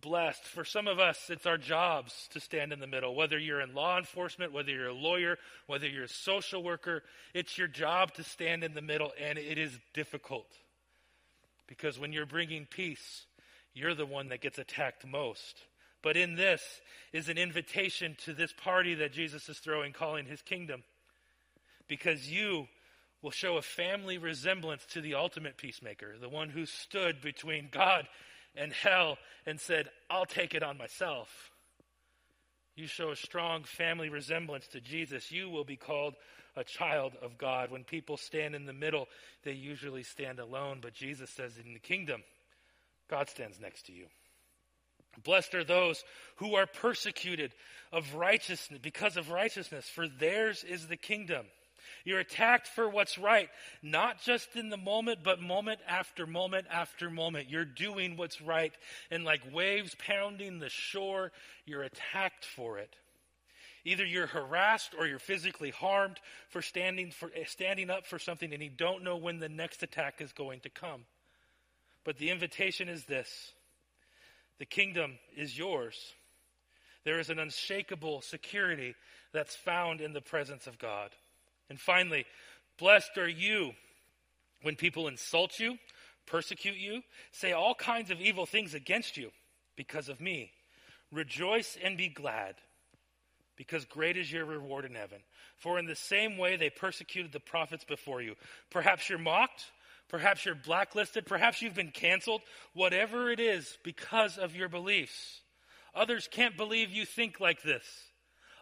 blessed. 0.00 0.44
For 0.44 0.64
some 0.64 0.86
of 0.86 0.98
us, 0.98 1.18
it's 1.28 1.46
our 1.46 1.58
jobs 1.58 2.28
to 2.32 2.40
stand 2.40 2.72
in 2.72 2.80
the 2.80 2.86
middle. 2.86 3.14
Whether 3.14 3.38
you're 3.38 3.60
in 3.60 3.74
law 3.74 3.98
enforcement, 3.98 4.52
whether 4.52 4.70
you're 4.70 4.88
a 4.88 4.94
lawyer, 4.94 5.38
whether 5.66 5.86
you're 5.86 6.04
a 6.04 6.08
social 6.08 6.62
worker, 6.62 7.02
it's 7.34 7.58
your 7.58 7.68
job 7.68 8.14
to 8.14 8.22
stand 8.22 8.64
in 8.64 8.74
the 8.74 8.82
middle, 8.82 9.12
and 9.20 9.38
it 9.38 9.58
is 9.58 9.78
difficult. 9.94 10.46
Because 11.66 11.98
when 11.98 12.12
you're 12.12 12.26
bringing 12.26 12.66
peace, 12.66 13.26
you're 13.74 13.94
the 13.94 14.06
one 14.06 14.28
that 14.28 14.40
gets 14.40 14.58
attacked 14.58 15.06
most. 15.06 15.62
But 16.02 16.16
in 16.16 16.36
this 16.36 16.62
is 17.12 17.28
an 17.28 17.38
invitation 17.38 18.16
to 18.24 18.32
this 18.32 18.52
party 18.52 18.94
that 18.94 19.12
Jesus 19.12 19.48
is 19.48 19.58
throwing, 19.58 19.92
calling 19.92 20.26
his 20.26 20.42
kingdom. 20.42 20.82
Because 21.88 22.30
you 22.30 22.68
will 23.20 23.30
show 23.30 23.56
a 23.56 23.62
family 23.62 24.16
resemblance 24.16 24.84
to 24.86 25.00
the 25.00 25.14
ultimate 25.14 25.56
peacemaker, 25.56 26.14
the 26.20 26.28
one 26.28 26.50
who 26.50 26.66
stood 26.66 27.20
between 27.20 27.68
God 27.70 28.06
and 28.58 28.72
hell 28.72 29.18
and 29.46 29.60
said, 29.60 29.88
I'll 30.10 30.26
take 30.26 30.54
it 30.54 30.62
on 30.62 30.76
myself. 30.78 31.50
You 32.76 32.86
show 32.86 33.10
a 33.10 33.16
strong 33.16 33.64
family 33.64 34.08
resemblance 34.08 34.66
to 34.68 34.80
Jesus, 34.80 35.32
you 35.32 35.50
will 35.50 35.64
be 35.64 35.76
called 35.76 36.14
a 36.56 36.64
child 36.64 37.12
of 37.22 37.38
God. 37.38 37.70
When 37.70 37.84
people 37.84 38.16
stand 38.16 38.54
in 38.54 38.66
the 38.66 38.72
middle, 38.72 39.08
they 39.44 39.52
usually 39.52 40.02
stand 40.02 40.38
alone, 40.38 40.78
but 40.82 40.94
Jesus 40.94 41.30
says 41.30 41.58
in 41.64 41.72
the 41.72 41.80
kingdom, 41.80 42.22
God 43.08 43.28
stands 43.28 43.60
next 43.60 43.86
to 43.86 43.92
you. 43.92 44.06
Blessed 45.24 45.54
are 45.54 45.64
those 45.64 46.04
who 46.36 46.54
are 46.54 46.66
persecuted 46.66 47.52
of 47.92 48.14
righteousness 48.14 48.78
because 48.82 49.16
of 49.16 49.30
righteousness, 49.30 49.88
for 49.88 50.06
theirs 50.06 50.64
is 50.68 50.86
the 50.86 50.96
kingdom. 50.96 51.46
You're 52.08 52.20
attacked 52.20 52.68
for 52.68 52.88
what's 52.88 53.18
right, 53.18 53.50
not 53.82 54.22
just 54.22 54.56
in 54.56 54.70
the 54.70 54.78
moment, 54.78 55.18
but 55.22 55.42
moment 55.42 55.80
after 55.86 56.26
moment 56.26 56.66
after 56.70 57.10
moment. 57.10 57.50
You're 57.50 57.66
doing 57.66 58.16
what's 58.16 58.40
right, 58.40 58.72
and 59.10 59.24
like 59.24 59.42
waves 59.52 59.94
pounding 59.94 60.58
the 60.58 60.70
shore, 60.70 61.32
you're 61.66 61.82
attacked 61.82 62.46
for 62.46 62.78
it. 62.78 62.96
Either 63.84 64.06
you're 64.06 64.26
harassed 64.26 64.94
or 64.98 65.06
you're 65.06 65.18
physically 65.18 65.68
harmed 65.68 66.18
for 66.48 66.62
standing 66.62 67.10
for 67.10 67.30
standing 67.44 67.90
up 67.90 68.06
for 68.06 68.18
something, 68.18 68.54
and 68.54 68.62
you 68.62 68.70
don't 68.70 69.04
know 69.04 69.18
when 69.18 69.38
the 69.38 69.50
next 69.50 69.82
attack 69.82 70.22
is 70.22 70.32
going 70.32 70.60
to 70.60 70.70
come. 70.70 71.04
But 72.04 72.16
the 72.16 72.30
invitation 72.30 72.88
is 72.88 73.04
this 73.04 73.52
the 74.58 74.64
kingdom 74.64 75.18
is 75.36 75.58
yours. 75.58 76.14
There 77.04 77.20
is 77.20 77.28
an 77.28 77.38
unshakable 77.38 78.22
security 78.22 78.94
that's 79.34 79.54
found 79.54 80.00
in 80.00 80.14
the 80.14 80.22
presence 80.22 80.66
of 80.66 80.78
God. 80.78 81.10
And 81.70 81.80
finally, 81.80 82.24
blessed 82.78 83.16
are 83.18 83.28
you 83.28 83.72
when 84.62 84.76
people 84.76 85.08
insult 85.08 85.58
you, 85.58 85.78
persecute 86.26 86.76
you, 86.76 87.02
say 87.32 87.52
all 87.52 87.74
kinds 87.74 88.10
of 88.10 88.20
evil 88.20 88.46
things 88.46 88.74
against 88.74 89.16
you 89.16 89.30
because 89.76 90.08
of 90.08 90.20
me. 90.20 90.50
Rejoice 91.12 91.78
and 91.82 91.96
be 91.96 92.08
glad, 92.08 92.56
because 93.56 93.84
great 93.84 94.16
is 94.16 94.30
your 94.30 94.44
reward 94.44 94.84
in 94.84 94.94
heaven. 94.94 95.20
For 95.56 95.78
in 95.78 95.86
the 95.86 95.96
same 95.96 96.36
way 96.36 96.56
they 96.56 96.70
persecuted 96.70 97.32
the 97.32 97.40
prophets 97.40 97.84
before 97.84 98.20
you. 98.20 98.34
Perhaps 98.70 99.08
you're 99.08 99.18
mocked 99.18 99.64
Perhaps 100.08 100.46
you're 100.46 100.54
blacklisted. 100.54 101.26
Perhaps 101.26 101.60
you've 101.60 101.74
been 101.74 101.90
canceled. 101.90 102.40
Whatever 102.72 103.30
it 103.30 103.40
is, 103.40 103.78
because 103.84 104.38
of 104.38 104.56
your 104.56 104.68
beliefs. 104.68 105.42
Others 105.94 106.28
can't 106.30 106.56
believe 106.56 106.90
you 106.90 107.04
think 107.04 107.40
like 107.40 107.62
this. 107.62 107.84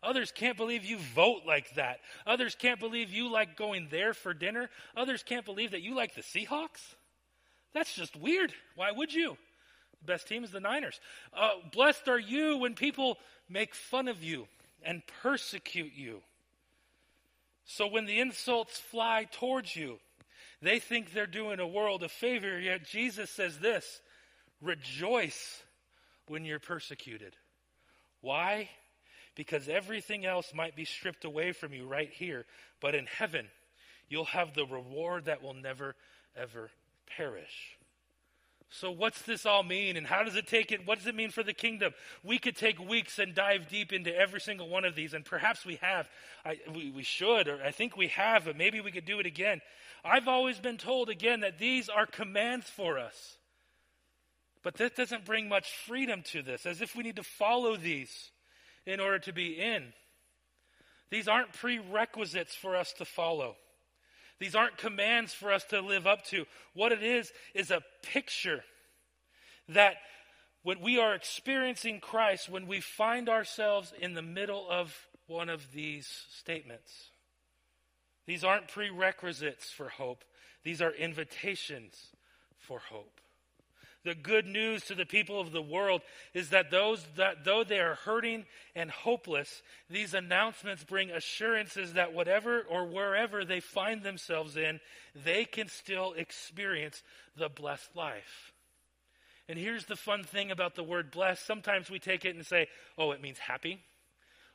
Others 0.07 0.33
can't 0.33 0.57
believe 0.57 0.85
you 0.85 0.99
vote 0.99 1.43
like 1.45 1.75
that. 1.75 1.99
Others 2.27 2.55
can't 2.55 2.79
believe 2.79 3.11
you 3.11 3.29
like 3.29 3.57
going 3.57 3.89
there 3.91 4.15
for 4.15 4.33
dinner. 4.33 4.71
Others 4.97 5.25
can't 5.25 5.45
believe 5.45 5.73
that 5.73 5.83
you 5.83 5.97
like 5.97 6.15
the 6.15 6.23
Seahawks. 6.23 6.95
That's 7.75 7.93
just 7.93 8.15
weird. 8.15 8.53
Why 8.77 8.93
would 8.93 9.13
you? 9.13 9.37
The 10.03 10.13
best 10.13 10.29
team 10.29 10.45
is 10.45 10.53
the 10.53 10.61
Niners. 10.61 11.01
Uh, 11.35 11.51
blessed 11.73 12.07
are 12.07 12.21
you 12.21 12.59
when 12.59 12.75
people 12.75 13.19
make 13.49 13.75
fun 13.75 14.07
of 14.07 14.23
you 14.23 14.47
and 14.85 15.03
persecute 15.23 15.93
you. 15.93 16.21
So 17.65 17.89
when 17.89 18.07
the 18.07 18.21
insults 18.21 18.79
fly 18.79 19.27
towards 19.33 19.75
you, 19.75 19.99
they 20.63 20.79
think 20.79 21.13
they're 21.13 21.27
doing 21.27 21.59
a 21.59 21.67
world 21.67 22.05
a 22.05 22.09
favor, 22.09 22.61
yet 22.61 22.85
Jesus 22.85 23.29
says 23.29 23.59
this 23.59 24.01
rejoice 24.63 25.63
when 26.29 26.45
you're 26.45 26.61
persecuted. 26.61 27.35
Why? 28.21 28.71
Because 29.37 29.69
everything 29.69 30.27
else 30.27 30.53
might 30.55 30.75
be 30.75 30.85
stripped 30.85 31.25
away 31.25 31.53
from 31.53 31.73
you 31.73 31.87
right 31.87 32.11
here, 32.11 32.45
but 32.81 32.97
in 32.97 33.07
heaven, 33.07 33.47
you'll 34.09 34.25
have 34.25 34.55
the 34.55 34.67
reward 34.67 35.27
that 35.27 35.43
will 35.43 35.55
never, 35.55 35.95
ever 36.35 36.71
perish. 37.17 37.77
So, 38.69 38.91
what's 38.91 39.23
this 39.23 39.47
all 39.47 39.63
mean, 39.63 39.97
and 39.97 40.07
how 40.07 40.25
does 40.25 40.35
it 40.35 40.49
take 40.49 40.73
it? 40.73 40.87
What 40.87 40.99
does 40.99 41.07
it 41.07 41.15
mean 41.15 41.31
for 41.31 41.45
the 41.45 41.53
kingdom? 41.53 41.93
We 42.25 42.39
could 42.39 42.57
take 42.57 42.81
weeks 42.81 43.19
and 43.21 43.33
dive 43.33 43.69
deep 43.69 43.93
into 43.93 44.15
every 44.15 44.41
single 44.41 44.69
one 44.69 44.85
of 44.85 44.97
these, 44.97 45.15
and 45.15 45.25
perhaps 45.25 45.65
we 45.65 45.77
have. 45.77 46.09
I, 46.45 46.59
we, 46.75 46.91
we 46.91 47.05
should, 47.05 47.47
or 47.47 47.63
I 47.63 47.71
think 47.71 47.97
we 47.97 48.09
have, 48.09 48.47
but 48.47 48.57
maybe 48.57 48.81
we 48.81 48.91
could 48.91 49.05
do 49.05 49.21
it 49.21 49.27
again. 49.27 49.61
I've 50.05 50.27
always 50.27 50.59
been 50.59 50.79
told 50.79 51.11
again 51.11 51.41
that 51.41 51.59
these 51.59 51.89
are 51.89 52.07
commands 52.07 52.67
for 52.69 52.99
us. 52.99 53.39
But 54.65 54.79
that 54.79 54.97
doesn't 54.97 55.25
bring 55.25 55.49
much 55.49 55.71
freedom 55.87 56.23
to 56.33 56.43
this, 56.43 56.67
as 56.67 56.81
if 56.81 56.97
we 56.97 57.05
need 57.05 57.17
to 57.17 57.23
follow 57.23 57.77
these 57.77 58.31
in 58.87 59.01
order 59.01 59.19
to 59.21 59.33
be 59.33 59.61
in. 59.61 59.93
These 61.11 61.29
aren't 61.29 61.53
prerequisites 61.53 62.55
for 62.55 62.77
us 62.77 62.93
to 62.95 63.05
follow. 63.05 63.57
These 64.39 64.55
aren't 64.55 64.77
commands 64.77 65.33
for 65.33 65.53
us 65.53 65.65
to 65.67 65.81
live 65.81 66.07
up 66.07 66.25
to. 66.27 66.47
What 66.75 66.93
it 66.93 67.03
is, 67.03 67.33
is 67.55 67.71
a 67.71 67.83
picture 68.03 68.65
that 69.69 69.97
when 70.63 70.81
we 70.81 70.99
are 70.99 71.15
experiencing 71.15 72.01
Christ, 72.01 72.49
when 72.49 72.67
we 72.67 72.81
find 72.81 73.29
ourselves 73.29 73.93
in 73.99 74.15
the 74.15 74.23
middle 74.23 74.67
of 74.69 74.95
one 75.27 75.49
of 75.49 75.73
these 75.73 76.09
statements, 76.37 77.11
these 78.27 78.45
aren't 78.45 78.69
prerequisites 78.69 79.71
for 79.71 79.89
hope, 79.89 80.25
these 80.65 80.83
are 80.83 80.91
invitations 80.93 81.97
for 82.59 82.81
hope. 82.81 83.21
The 84.07 84.15
good 84.15 84.47
news 84.47 84.85
to 84.85 84.95
the 84.95 85.05
people 85.05 85.41
of 85.41 85.51
the 85.51 85.61
world 85.61 86.01
is 86.33 86.51
that 86.51 86.71
those 86.71 87.05
that 87.17 87.45
though 87.45 87.65
they 87.65 87.81
are 87.81 87.97
hurting 87.97 88.45
and 88.77 88.89
hopeless, 88.89 89.63
these 89.91 90.15
announcements 90.15 90.85
bring 90.85 91.11
assurances 91.11 91.95
that 91.95 92.15
whatever 92.15 92.61
or 92.71 92.87
wherever 92.87 93.45
they 93.45 93.59
find 93.59 94.05
themselves 94.05 94.57
in, 94.57 94.79
they 95.25 95.45
can 95.45 95.67
still 95.67 96.13
experience 96.13 97.03
the 97.37 97.49
blessed 97.49 97.97
life. 97.97 98.53
And 99.49 99.59
here's 99.59 99.87
the 99.87 99.97
fun 99.97 100.23
thing 100.23 100.53
about 100.53 100.77
the 100.77 100.85
word 100.85 101.11
blessed. 101.11 101.45
Sometimes 101.45 101.91
we 101.91 101.99
take 101.99 102.25
it 102.25 102.37
and 102.37 102.47
say, 102.47 102.69
oh, 102.97 103.11
it 103.11 103.21
means 103.21 103.39
happy, 103.41 103.81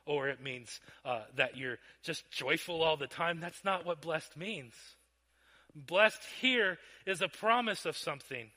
or 0.06 0.30
it 0.30 0.42
means 0.42 0.80
uh, 1.04 1.24
that 1.36 1.58
you're 1.58 1.78
just 2.02 2.24
joyful 2.30 2.82
all 2.82 2.96
the 2.96 3.06
time. 3.06 3.38
That's 3.38 3.66
not 3.66 3.84
what 3.84 4.00
blessed 4.00 4.34
means. 4.34 4.72
Blessed 5.74 6.22
here 6.40 6.78
is 7.04 7.20
a 7.20 7.28
promise 7.28 7.84
of 7.84 7.98
something 7.98 8.48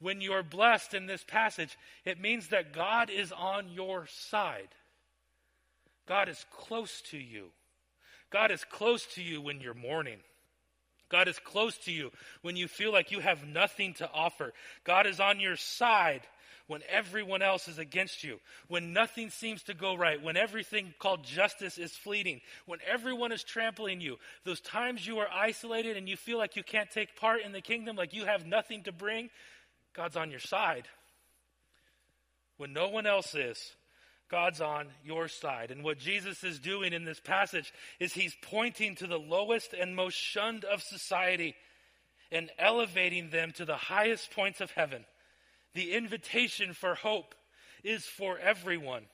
when 0.00 0.20
you're 0.20 0.42
blessed 0.42 0.94
in 0.94 1.06
this 1.06 1.24
passage, 1.24 1.76
it 2.04 2.20
means 2.20 2.48
that 2.48 2.72
God 2.72 3.10
is 3.10 3.32
on 3.32 3.68
your 3.70 4.06
side. 4.06 4.68
God 6.06 6.28
is 6.28 6.44
close 6.50 7.02
to 7.10 7.18
you. 7.18 7.46
God 8.30 8.50
is 8.50 8.64
close 8.64 9.06
to 9.14 9.22
you 9.22 9.40
when 9.40 9.60
you're 9.60 9.74
mourning. 9.74 10.18
God 11.08 11.28
is 11.28 11.38
close 11.38 11.76
to 11.78 11.92
you 11.92 12.10
when 12.42 12.56
you 12.56 12.68
feel 12.68 12.92
like 12.92 13.10
you 13.10 13.20
have 13.20 13.46
nothing 13.46 13.94
to 13.94 14.10
offer. 14.12 14.52
God 14.84 15.06
is 15.06 15.20
on 15.20 15.40
your 15.40 15.56
side 15.56 16.22
when 16.66 16.82
everyone 16.90 17.40
else 17.40 17.66
is 17.66 17.78
against 17.78 18.22
you, 18.22 18.38
when 18.68 18.92
nothing 18.92 19.30
seems 19.30 19.62
to 19.62 19.74
go 19.74 19.96
right, 19.96 20.22
when 20.22 20.36
everything 20.36 20.92
called 20.98 21.24
justice 21.24 21.78
is 21.78 21.92
fleeting, 21.92 22.42
when 22.66 22.78
everyone 22.86 23.32
is 23.32 23.42
trampling 23.42 24.02
you, 24.02 24.18
those 24.44 24.60
times 24.60 25.06
you 25.06 25.18
are 25.18 25.28
isolated 25.32 25.96
and 25.96 26.06
you 26.06 26.16
feel 26.16 26.36
like 26.36 26.56
you 26.56 26.62
can't 26.62 26.90
take 26.90 27.16
part 27.16 27.40
in 27.40 27.52
the 27.52 27.62
kingdom, 27.62 27.96
like 27.96 28.12
you 28.12 28.26
have 28.26 28.46
nothing 28.46 28.82
to 28.82 28.92
bring, 28.92 29.30
God's 29.94 30.16
on 30.16 30.30
your 30.30 30.40
side. 30.40 30.88
When 32.56 32.72
no 32.72 32.88
one 32.88 33.06
else 33.06 33.34
is, 33.34 33.58
God's 34.30 34.60
on 34.60 34.88
your 35.04 35.28
side. 35.28 35.70
And 35.70 35.82
what 35.82 35.98
Jesus 35.98 36.44
is 36.44 36.58
doing 36.58 36.92
in 36.92 37.04
this 37.04 37.20
passage 37.20 37.72
is 37.98 38.12
he's 38.12 38.36
pointing 38.42 38.94
to 38.96 39.06
the 39.06 39.18
lowest 39.18 39.72
and 39.72 39.96
most 39.96 40.16
shunned 40.16 40.64
of 40.64 40.82
society 40.82 41.54
and 42.30 42.50
elevating 42.58 43.30
them 43.30 43.52
to 43.52 43.64
the 43.64 43.76
highest 43.76 44.30
points 44.32 44.60
of 44.60 44.70
heaven. 44.72 45.04
The 45.74 45.92
invitation 45.92 46.74
for 46.74 46.94
hope 46.94 47.34
is 47.82 48.04
for 48.04 48.38
everyone. 48.38 49.04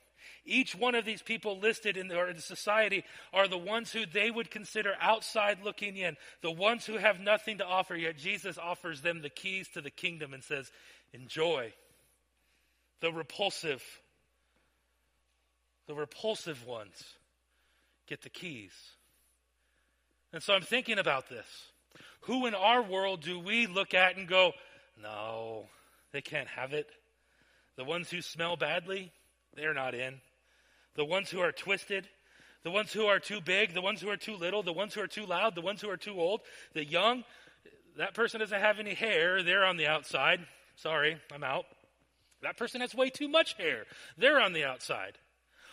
Each 0.45 0.75
one 0.75 0.93
of 0.93 1.05
these 1.05 1.23
people 1.23 1.59
listed 1.59 1.97
in 1.97 2.07
the, 2.07 2.27
in 2.29 2.37
society 2.37 3.03
are 3.33 3.47
the 3.47 3.57
ones 3.57 3.91
who 3.91 4.05
they 4.05 4.29
would 4.29 4.51
consider 4.51 4.93
outside 5.01 5.57
looking 5.63 5.97
in, 5.97 6.17
the 6.41 6.51
ones 6.51 6.85
who 6.85 6.97
have 6.97 7.19
nothing 7.19 7.57
to 7.57 7.65
offer, 7.65 7.95
yet 7.95 8.17
Jesus 8.17 8.59
offers 8.59 9.01
them 9.01 9.21
the 9.21 9.29
keys 9.29 9.67
to 9.73 9.81
the 9.81 9.89
kingdom 9.89 10.33
and 10.33 10.43
says, 10.43 10.71
Enjoy. 11.13 11.73
The 13.01 13.11
repulsive, 13.11 13.83
the 15.87 15.95
repulsive 15.95 16.65
ones 16.65 17.03
get 18.07 18.21
the 18.21 18.29
keys. 18.29 18.71
And 20.31 20.41
so 20.43 20.53
I'm 20.53 20.61
thinking 20.61 20.99
about 20.99 21.27
this. 21.27 21.45
Who 22.21 22.45
in 22.45 22.53
our 22.55 22.81
world 22.83 23.21
do 23.21 23.39
we 23.39 23.67
look 23.67 23.93
at 23.93 24.15
and 24.15 24.27
go, 24.27 24.53
No, 25.01 25.65
they 26.11 26.21
can't 26.21 26.47
have 26.49 26.73
it? 26.73 26.87
The 27.77 27.83
ones 27.83 28.09
who 28.09 28.21
smell 28.21 28.55
badly, 28.55 29.11
they're 29.55 29.73
not 29.73 29.95
in 29.95 30.21
the 30.95 31.05
ones 31.05 31.29
who 31.29 31.39
are 31.39 31.51
twisted, 31.51 32.07
the 32.63 32.71
ones 32.71 32.91
who 32.91 33.05
are 33.05 33.19
too 33.19 33.41
big, 33.41 33.73
the 33.73 33.81
ones 33.81 34.01
who 34.01 34.09
are 34.09 34.17
too 34.17 34.35
little, 34.35 34.63
the 34.63 34.73
ones 34.73 34.93
who 34.93 35.01
are 35.01 35.07
too 35.07 35.25
loud, 35.25 35.55
the 35.55 35.61
ones 35.61 35.81
who 35.81 35.89
are 35.89 35.97
too 35.97 36.19
old, 36.19 36.41
the 36.73 36.83
young. 36.83 37.23
That 37.97 38.13
person 38.13 38.39
doesn't 38.39 38.59
have 38.59 38.79
any 38.79 38.93
hair. 38.93 39.43
They're 39.43 39.65
on 39.65 39.77
the 39.77 39.87
outside. 39.87 40.45
Sorry, 40.75 41.17
I'm 41.33 41.43
out. 41.43 41.65
That 42.41 42.57
person 42.57 42.81
has 42.81 42.93
way 42.93 43.09
too 43.09 43.27
much 43.27 43.53
hair. 43.53 43.85
They're 44.17 44.41
on 44.41 44.53
the 44.53 44.65
outside. 44.65 45.17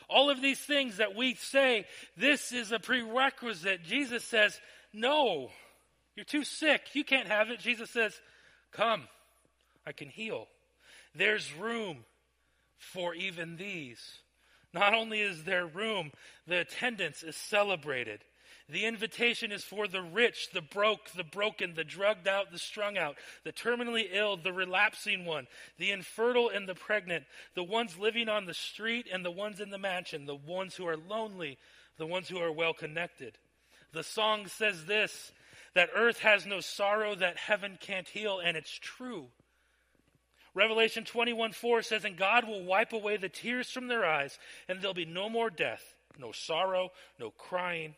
All 0.08 0.30
of 0.30 0.42
these 0.42 0.60
things 0.60 0.98
that 0.98 1.16
we 1.16 1.34
say, 1.34 1.86
this 2.16 2.52
is 2.52 2.70
a 2.72 2.78
prerequisite. 2.78 3.82
Jesus 3.82 4.24
says, 4.24 4.60
no, 4.92 5.50
you're 6.14 6.24
too 6.24 6.44
sick. 6.44 6.82
You 6.92 7.04
can't 7.04 7.28
have 7.28 7.50
it. 7.50 7.60
Jesus 7.60 7.90
says, 7.90 8.14
come, 8.72 9.08
I 9.86 9.92
can 9.92 10.08
heal. 10.08 10.46
There's 11.14 11.52
room 11.54 12.04
for 12.76 13.14
even 13.14 13.56
these. 13.56 14.00
Not 14.72 14.94
only 14.94 15.20
is 15.20 15.44
there 15.44 15.66
room, 15.66 16.12
the 16.46 16.60
attendance 16.60 17.22
is 17.22 17.36
celebrated. 17.36 18.24
The 18.68 18.86
invitation 18.86 19.52
is 19.52 19.64
for 19.64 19.86
the 19.86 20.00
rich, 20.00 20.50
the 20.52 20.62
broke, 20.62 21.10
the 21.10 21.24
broken, 21.24 21.74
the 21.74 21.84
drugged 21.84 22.26
out, 22.26 22.50
the 22.50 22.58
strung 22.58 22.96
out, 22.96 23.16
the 23.44 23.52
terminally 23.52 24.06
ill, 24.10 24.36
the 24.36 24.52
relapsing 24.52 25.26
one, 25.26 25.46
the 25.78 25.90
infertile 25.90 26.48
and 26.48 26.66
the 26.66 26.74
pregnant, 26.74 27.24
the 27.54 27.64
ones 27.64 27.98
living 27.98 28.28
on 28.28 28.46
the 28.46 28.54
street 28.54 29.06
and 29.12 29.24
the 29.24 29.30
ones 29.30 29.60
in 29.60 29.70
the 29.70 29.78
mansion, 29.78 30.24
the 30.24 30.34
ones 30.34 30.74
who 30.74 30.86
are 30.86 30.96
lonely, 30.96 31.58
the 31.98 32.06
ones 32.06 32.28
who 32.28 32.38
are 32.38 32.52
well 32.52 32.72
connected. 32.72 33.36
The 33.92 34.02
song 34.02 34.46
says 34.46 34.86
this 34.86 35.32
that 35.74 35.90
earth 35.94 36.20
has 36.20 36.46
no 36.46 36.60
sorrow 36.60 37.14
that 37.14 37.36
heaven 37.36 37.78
can't 37.80 38.08
heal, 38.08 38.40
and 38.42 38.56
it's 38.56 38.78
true. 38.78 39.28
Revelation 40.54 41.04
21 41.04 41.52
4 41.52 41.82
says, 41.82 42.04
And 42.04 42.16
God 42.16 42.46
will 42.46 42.64
wipe 42.64 42.92
away 42.92 43.16
the 43.16 43.28
tears 43.28 43.70
from 43.70 43.88
their 43.88 44.04
eyes, 44.04 44.38
and 44.68 44.80
there'll 44.80 44.94
be 44.94 45.04
no 45.04 45.28
more 45.28 45.50
death, 45.50 45.82
no 46.18 46.32
sorrow, 46.32 46.90
no 47.18 47.30
crying, 47.30 47.94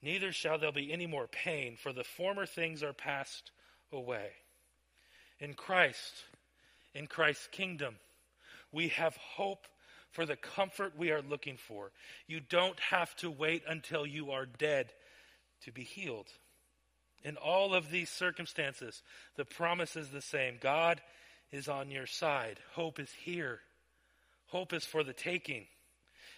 neither 0.00 0.32
shall 0.32 0.58
there 0.58 0.72
be 0.72 0.92
any 0.92 1.06
more 1.06 1.26
pain, 1.26 1.76
for 1.76 1.92
the 1.92 2.04
former 2.04 2.46
things 2.46 2.82
are 2.82 2.92
passed 2.92 3.50
away. 3.92 4.30
In 5.40 5.54
Christ, 5.54 6.12
in 6.94 7.06
Christ's 7.08 7.48
kingdom, 7.48 7.96
we 8.70 8.88
have 8.88 9.16
hope 9.16 9.66
for 10.12 10.24
the 10.24 10.36
comfort 10.36 10.92
we 10.96 11.10
are 11.10 11.22
looking 11.22 11.56
for. 11.56 11.90
You 12.28 12.38
don't 12.38 12.78
have 12.78 13.16
to 13.16 13.30
wait 13.30 13.64
until 13.68 14.06
you 14.06 14.30
are 14.30 14.46
dead 14.46 14.92
to 15.64 15.72
be 15.72 15.82
healed. 15.82 16.28
In 17.24 17.36
all 17.36 17.74
of 17.74 17.90
these 17.90 18.10
circumstances, 18.10 19.02
the 19.36 19.44
promise 19.44 19.96
is 19.96 20.10
the 20.10 20.20
same. 20.20 20.58
God 20.60 21.00
is 21.54 21.68
on 21.68 21.88
your 21.88 22.06
side. 22.06 22.58
Hope 22.72 22.98
is 22.98 23.10
here. 23.24 23.60
Hope 24.48 24.72
is 24.72 24.84
for 24.84 25.04
the 25.04 25.12
taking. 25.12 25.66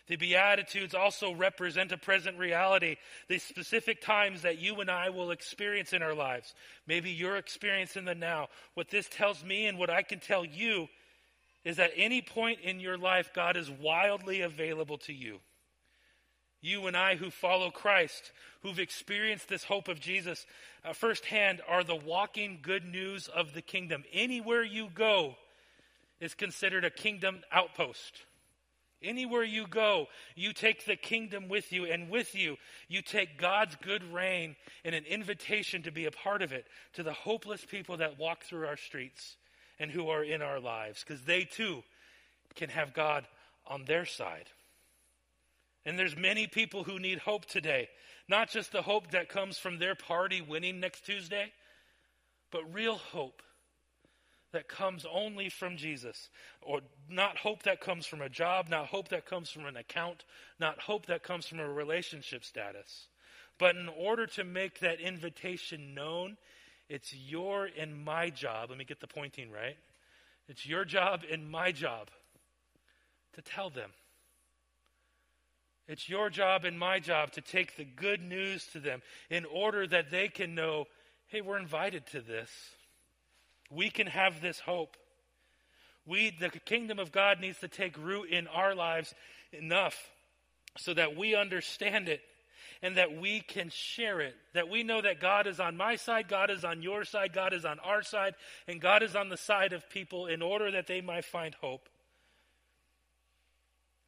The 0.08 0.16
Beatitudes 0.16 0.94
also 0.94 1.34
represent 1.34 1.90
a 1.90 1.96
present 1.96 2.38
reality, 2.38 2.96
the 3.28 3.38
specific 3.38 4.00
times 4.02 4.42
that 4.42 4.58
you 4.58 4.80
and 4.80 4.90
I 4.90 5.08
will 5.08 5.30
experience 5.30 5.92
in 5.92 6.02
our 6.02 6.14
lives. 6.14 6.54
Maybe 6.86 7.10
you're 7.10 7.38
experiencing 7.38 8.04
the 8.04 8.14
now. 8.14 8.48
What 8.74 8.90
this 8.90 9.08
tells 9.08 9.42
me 9.42 9.66
and 9.66 9.78
what 9.78 9.90
I 9.90 10.02
can 10.02 10.20
tell 10.20 10.44
you 10.44 10.86
is 11.64 11.78
that 11.78 11.90
any 11.96 12.20
point 12.20 12.60
in 12.60 12.78
your 12.78 12.98
life, 12.98 13.30
God 13.34 13.56
is 13.56 13.70
wildly 13.70 14.42
available 14.42 14.98
to 14.98 15.12
you. 15.12 15.40
You 16.66 16.88
and 16.88 16.96
I 16.96 17.14
who 17.14 17.30
follow 17.30 17.70
Christ, 17.70 18.32
who've 18.62 18.80
experienced 18.80 19.48
this 19.48 19.62
hope 19.62 19.86
of 19.86 20.00
Jesus 20.00 20.44
uh, 20.84 20.94
firsthand, 20.94 21.60
are 21.68 21.84
the 21.84 21.94
walking 21.94 22.58
good 22.60 22.84
news 22.84 23.28
of 23.28 23.54
the 23.54 23.62
kingdom. 23.62 24.02
Anywhere 24.12 24.64
you 24.64 24.88
go 24.92 25.36
is 26.18 26.34
considered 26.34 26.84
a 26.84 26.90
kingdom 26.90 27.38
outpost. 27.52 28.24
Anywhere 29.00 29.44
you 29.44 29.68
go, 29.68 30.08
you 30.34 30.52
take 30.52 30.86
the 30.86 30.96
kingdom 30.96 31.48
with 31.48 31.72
you, 31.72 31.84
and 31.84 32.10
with 32.10 32.34
you, 32.34 32.56
you 32.88 33.00
take 33.00 33.38
God's 33.38 33.76
good 33.76 34.02
reign 34.12 34.56
and 34.84 34.92
an 34.92 35.04
invitation 35.04 35.82
to 35.82 35.92
be 35.92 36.06
a 36.06 36.10
part 36.10 36.42
of 36.42 36.50
it 36.50 36.66
to 36.94 37.04
the 37.04 37.12
hopeless 37.12 37.64
people 37.64 37.98
that 37.98 38.18
walk 38.18 38.42
through 38.42 38.66
our 38.66 38.76
streets 38.76 39.36
and 39.78 39.88
who 39.88 40.08
are 40.08 40.24
in 40.24 40.42
our 40.42 40.58
lives, 40.58 41.04
because 41.06 41.22
they 41.22 41.44
too 41.44 41.84
can 42.56 42.70
have 42.70 42.92
God 42.92 43.24
on 43.68 43.84
their 43.84 44.04
side. 44.04 44.46
And 45.86 45.96
there's 45.96 46.16
many 46.16 46.48
people 46.48 46.82
who 46.82 46.98
need 46.98 47.20
hope 47.20 47.46
today, 47.46 47.88
not 48.28 48.50
just 48.50 48.72
the 48.72 48.82
hope 48.82 49.12
that 49.12 49.28
comes 49.28 49.56
from 49.56 49.78
their 49.78 49.94
party 49.94 50.40
winning 50.42 50.80
next 50.80 51.06
Tuesday, 51.06 51.52
but 52.50 52.74
real 52.74 52.96
hope 52.96 53.40
that 54.52 54.68
comes 54.68 55.06
only 55.10 55.48
from 55.48 55.76
Jesus. 55.76 56.28
Or 56.60 56.80
not 57.08 57.36
hope 57.36 57.62
that 57.62 57.80
comes 57.80 58.04
from 58.04 58.20
a 58.20 58.28
job, 58.28 58.68
not 58.68 58.86
hope 58.86 59.08
that 59.08 59.26
comes 59.26 59.48
from 59.48 59.64
an 59.64 59.76
account, 59.76 60.24
not 60.58 60.80
hope 60.80 61.06
that 61.06 61.22
comes 61.22 61.46
from 61.46 61.60
a 61.60 61.68
relationship 61.68 62.44
status. 62.44 63.06
But 63.58 63.76
in 63.76 63.88
order 63.88 64.26
to 64.26 64.44
make 64.44 64.80
that 64.80 65.00
invitation 65.00 65.94
known, 65.94 66.36
it's 66.88 67.14
your 67.14 67.68
and 67.78 68.04
my 68.04 68.30
job. 68.30 68.70
Let 68.70 68.78
me 68.78 68.84
get 68.84 69.00
the 69.00 69.06
pointing 69.06 69.52
right. 69.52 69.76
It's 70.48 70.66
your 70.66 70.84
job 70.84 71.22
and 71.30 71.48
my 71.48 71.70
job 71.70 72.08
to 73.34 73.42
tell 73.42 73.70
them. 73.70 73.90
It's 75.88 76.08
your 76.08 76.30
job 76.30 76.64
and 76.64 76.78
my 76.78 76.98
job 76.98 77.32
to 77.32 77.40
take 77.40 77.76
the 77.76 77.84
good 77.84 78.20
news 78.20 78.66
to 78.72 78.80
them 78.80 79.02
in 79.30 79.44
order 79.44 79.86
that 79.86 80.10
they 80.10 80.28
can 80.28 80.54
know 80.54 80.86
hey, 81.28 81.40
we're 81.40 81.58
invited 81.58 82.06
to 82.06 82.20
this. 82.20 82.50
We 83.70 83.90
can 83.90 84.06
have 84.06 84.40
this 84.40 84.60
hope. 84.60 84.96
We, 86.06 86.30
the 86.38 86.50
kingdom 86.50 86.98
of 86.98 87.10
God 87.10 87.40
needs 87.40 87.58
to 87.58 87.68
take 87.68 87.98
root 87.98 88.30
in 88.30 88.46
our 88.46 88.74
lives 88.74 89.12
enough 89.52 90.10
so 90.78 90.94
that 90.94 91.16
we 91.16 91.34
understand 91.34 92.08
it 92.08 92.20
and 92.82 92.96
that 92.96 93.18
we 93.18 93.40
can 93.40 93.70
share 93.70 94.20
it. 94.20 94.34
That 94.54 94.68
we 94.68 94.82
know 94.82 95.00
that 95.02 95.20
God 95.20 95.46
is 95.46 95.58
on 95.58 95.76
my 95.76 95.96
side, 95.96 96.28
God 96.28 96.50
is 96.50 96.64
on 96.64 96.82
your 96.82 97.04
side, 97.04 97.32
God 97.32 97.52
is 97.52 97.64
on 97.64 97.78
our 97.80 98.02
side, 98.02 98.34
and 98.68 98.80
God 98.80 99.02
is 99.02 99.16
on 99.16 99.28
the 99.28 99.36
side 99.36 99.72
of 99.72 99.88
people 99.90 100.26
in 100.26 100.42
order 100.42 100.70
that 100.70 100.86
they 100.86 101.00
might 101.00 101.24
find 101.24 101.54
hope. 101.56 101.88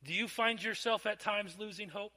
Do 0.05 0.15
you 0.15 0.29
find 0.29 0.63
yourself 0.63 1.07
at 1.07 1.21
times 1.21 1.57
losing 1.59 1.89
hope? 1.89 2.13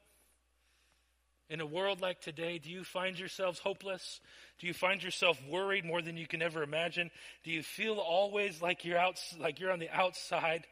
In 1.49 1.59
a 1.59 1.65
world 1.65 1.99
like 1.99 2.21
today, 2.21 2.59
do 2.59 2.69
you 2.69 2.85
find 2.85 3.19
yourselves 3.19 3.59
hopeless? 3.59 4.21
Do 4.59 4.67
you 4.67 4.73
find 4.73 5.03
yourself 5.03 5.37
worried 5.49 5.83
more 5.83 6.01
than 6.01 6.15
you 6.15 6.25
can 6.25 6.41
ever 6.41 6.63
imagine? 6.63 7.11
Do 7.43 7.51
you 7.51 7.61
feel 7.61 7.95
always 7.95 8.61
like 8.61 8.85
you're 8.85 8.97
out, 8.97 9.19
like 9.37 9.59
you're 9.59 9.71
on 9.71 9.79
the 9.79 9.89
outside 9.89 10.65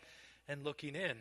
and 0.48 0.64
looking 0.64 0.96
in? 0.96 1.18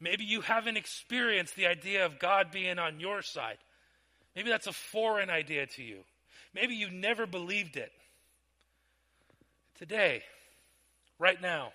Maybe 0.00 0.24
you 0.24 0.40
haven't 0.40 0.76
experienced 0.76 1.56
the 1.56 1.66
idea 1.66 2.06
of 2.06 2.18
God 2.18 2.50
being 2.50 2.78
on 2.78 3.00
your 3.00 3.20
side. 3.20 3.58
Maybe 4.34 4.48
that's 4.48 4.66
a 4.66 4.72
foreign 4.72 5.28
idea 5.28 5.66
to 5.66 5.82
you. 5.82 5.98
Maybe 6.54 6.74
you 6.74 6.90
never 6.90 7.26
believed 7.26 7.76
it. 7.76 7.92
Today, 9.78 10.22
right 11.18 11.40
now, 11.42 11.72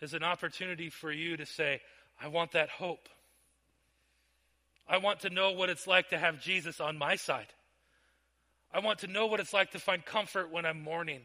is 0.00 0.14
an 0.14 0.22
opportunity 0.22 0.90
for 0.90 1.10
you 1.10 1.36
to 1.36 1.46
say, 1.46 1.80
I 2.20 2.28
want 2.28 2.52
that 2.52 2.68
hope. 2.68 3.08
I 4.88 4.98
want 4.98 5.20
to 5.20 5.30
know 5.30 5.52
what 5.52 5.68
it's 5.68 5.86
like 5.86 6.10
to 6.10 6.18
have 6.18 6.40
Jesus 6.40 6.80
on 6.80 6.96
my 6.98 7.16
side. 7.16 7.48
I 8.72 8.80
want 8.80 9.00
to 9.00 9.06
know 9.06 9.26
what 9.26 9.40
it's 9.40 9.52
like 9.52 9.72
to 9.72 9.78
find 9.78 10.04
comfort 10.04 10.50
when 10.50 10.64
I'm 10.64 10.82
mourning. 10.82 11.22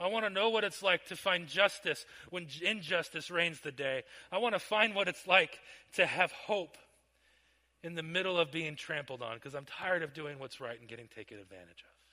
I 0.00 0.08
want 0.08 0.24
to 0.24 0.30
know 0.30 0.50
what 0.50 0.64
it's 0.64 0.82
like 0.82 1.06
to 1.06 1.16
find 1.16 1.46
justice 1.46 2.04
when 2.30 2.46
injustice 2.62 3.30
reigns 3.30 3.60
the 3.60 3.72
day. 3.72 4.02
I 4.32 4.38
want 4.38 4.54
to 4.54 4.58
find 4.58 4.94
what 4.94 5.08
it's 5.08 5.26
like 5.26 5.58
to 5.94 6.04
have 6.04 6.32
hope 6.32 6.76
in 7.82 7.94
the 7.94 8.02
middle 8.02 8.38
of 8.38 8.50
being 8.50 8.76
trampled 8.76 9.22
on 9.22 9.34
because 9.34 9.54
I'm 9.54 9.66
tired 9.66 10.02
of 10.02 10.14
doing 10.14 10.38
what's 10.38 10.60
right 10.60 10.78
and 10.78 10.88
getting 10.88 11.08
taken 11.14 11.38
advantage 11.38 11.84
of. 11.84 12.03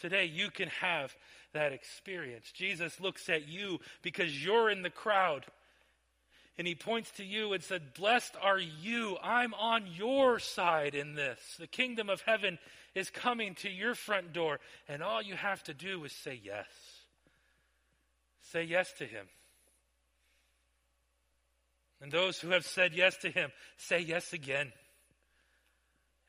Today, 0.00 0.24
you 0.24 0.50
can 0.50 0.68
have 0.68 1.14
that 1.52 1.72
experience. 1.72 2.50
Jesus 2.52 3.00
looks 3.00 3.28
at 3.28 3.48
you 3.48 3.78
because 4.02 4.42
you're 4.42 4.70
in 4.70 4.82
the 4.82 4.90
crowd 4.90 5.44
and 6.60 6.66
he 6.66 6.74
points 6.74 7.10
to 7.12 7.24
you 7.24 7.54
and 7.54 7.62
said, 7.62 7.94
Blessed 7.94 8.34
are 8.42 8.58
you. 8.58 9.16
I'm 9.22 9.54
on 9.54 9.84
your 9.96 10.38
side 10.38 10.94
in 10.94 11.14
this. 11.14 11.38
The 11.58 11.66
kingdom 11.66 12.10
of 12.10 12.20
heaven 12.20 12.58
is 12.94 13.08
coming 13.08 13.54
to 13.56 13.70
your 13.70 13.94
front 13.94 14.34
door, 14.34 14.60
and 14.86 15.02
all 15.02 15.22
you 15.22 15.36
have 15.36 15.62
to 15.64 15.72
do 15.72 16.04
is 16.04 16.12
say 16.12 16.38
yes. 16.44 16.66
Say 18.42 18.64
yes 18.64 18.92
to 18.98 19.06
him. 19.06 19.26
And 22.02 22.12
those 22.12 22.38
who 22.38 22.50
have 22.50 22.66
said 22.66 22.92
yes 22.94 23.16
to 23.22 23.30
him, 23.30 23.50
say 23.78 24.00
yes 24.00 24.34
again. 24.34 24.70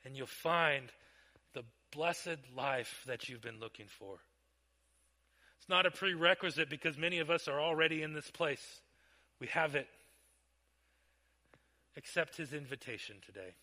And 0.06 0.16
you'll 0.16 0.28
find 0.28 0.92
blessed 1.92 2.40
life 2.56 3.04
that 3.08 3.30
you've 3.30 3.42
been 3.42 3.60
looking 3.60 3.88
for. 3.88 4.20
It's 5.60 5.70
not 5.70 5.86
a 5.86 5.92
prerequisite 5.92 6.70
because 6.70 6.98
many 6.98 7.20
of 7.20 7.30
us 7.30 7.48
are 7.48 7.60
already 7.60 8.02
in 8.02 8.14
this 8.14 8.32
place. 8.32 8.82
We 9.40 9.48
have 9.48 9.76
it 9.76 9.88
accept 11.98 12.38
his 12.38 12.54
invitation 12.54 13.18
today. 13.26 13.56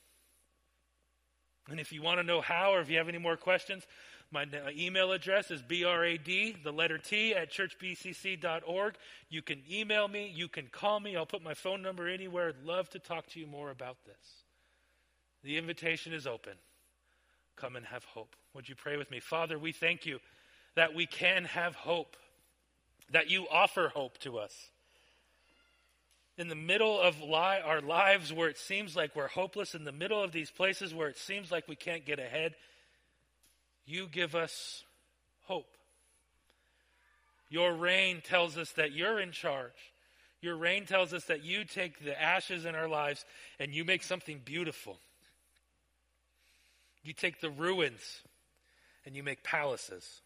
And 1.70 1.80
if 1.80 1.92
you 1.92 2.02
want 2.02 2.18
to 2.18 2.22
know 2.22 2.40
how, 2.40 2.74
or 2.74 2.80
if 2.80 2.88
you 2.88 2.98
have 2.98 3.08
any 3.08 3.18
more 3.18 3.36
questions, 3.36 3.86
my 4.30 4.42
uh, 4.42 4.70
email 4.76 5.12
address 5.12 5.50
is 5.50 5.62
brad, 5.62 6.24
the 6.24 6.72
letter 6.72 6.98
T, 6.98 7.34
at 7.34 7.50
churchbcc.org. 7.50 8.94
You 9.30 9.42
can 9.42 9.62
email 9.70 10.08
me, 10.08 10.32
you 10.34 10.48
can 10.48 10.66
call 10.70 11.00
me. 11.00 11.16
I'll 11.16 11.26
put 11.26 11.42
my 11.42 11.54
phone 11.54 11.82
number 11.82 12.08
anywhere. 12.08 12.48
I'd 12.48 12.66
love 12.66 12.88
to 12.90 12.98
talk 12.98 13.26
to 13.28 13.40
you 13.40 13.46
more 13.46 13.70
about 13.70 13.96
this. 14.04 14.44
The 15.42 15.56
invitation 15.56 16.12
is 16.12 16.26
open. 16.26 16.54
Come 17.60 17.76
and 17.76 17.86
have 17.86 18.04
hope. 18.04 18.36
Would 18.54 18.68
you 18.68 18.74
pray 18.74 18.96
with 18.96 19.10
me? 19.10 19.20
Father, 19.20 19.58
we 19.58 19.72
thank 19.72 20.06
you 20.06 20.18
that 20.76 20.94
we 20.94 21.06
can 21.06 21.44
have 21.44 21.74
hope, 21.74 22.16
that 23.10 23.30
you 23.30 23.46
offer 23.50 23.88
hope 23.88 24.18
to 24.18 24.38
us 24.38 24.70
in 26.38 26.46
the 26.46 26.54
middle 26.54 27.00
of 27.00 27.20
li- 27.20 27.60
our 27.64 27.80
lives 27.80 28.32
where 28.32 28.48
it 28.48 28.56
seems 28.56 28.94
like 28.94 29.14
we're 29.16 29.26
hopeless, 29.26 29.74
in 29.74 29.84
the 29.84 29.92
middle 29.92 30.22
of 30.22 30.30
these 30.30 30.50
places 30.50 30.94
where 30.94 31.08
it 31.08 31.18
seems 31.18 31.50
like 31.50 31.66
we 31.66 31.74
can't 31.74 32.06
get 32.06 32.20
ahead, 32.20 32.54
you 33.84 34.06
give 34.06 34.36
us 34.36 34.84
hope. 35.46 35.76
Your 37.50 37.74
reign 37.74 38.22
tells 38.24 38.56
us 38.56 38.70
that 38.72 38.92
you're 38.92 39.18
in 39.18 39.32
charge. 39.32 39.92
Your 40.40 40.56
reign 40.56 40.86
tells 40.86 41.12
us 41.12 41.24
that 41.24 41.42
you 41.42 41.64
take 41.64 42.04
the 42.04 42.20
ashes 42.20 42.64
in 42.64 42.76
our 42.76 42.88
lives 42.88 43.24
and 43.58 43.74
you 43.74 43.84
make 43.84 44.04
something 44.04 44.40
beautiful. 44.44 44.98
You 47.02 47.12
take 47.12 47.40
the 47.40 47.50
ruins 47.50 48.22
and 49.06 49.16
you 49.16 49.22
make 49.22 49.42
palaces. 49.42 50.20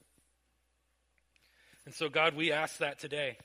And 1.85 1.95
so, 1.95 2.09
God, 2.09 2.35
we 2.35 2.53
ask 2.53 2.79
that 2.79 2.99
today 2.99 3.37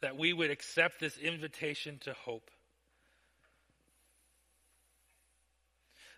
that 0.00 0.16
we 0.16 0.32
would 0.32 0.50
accept 0.50 1.00
this 1.00 1.18
invitation 1.18 1.98
to 2.04 2.12
hope. 2.12 2.50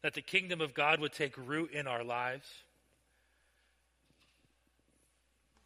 That 0.03 0.15
the 0.15 0.23
kingdom 0.23 0.61
of 0.61 0.75
God 0.75 1.01
would 1.01 1.13
take 1.13 1.35
root 1.37 1.73
in 1.73 1.87
our 1.87 2.05
lives. 2.05 2.47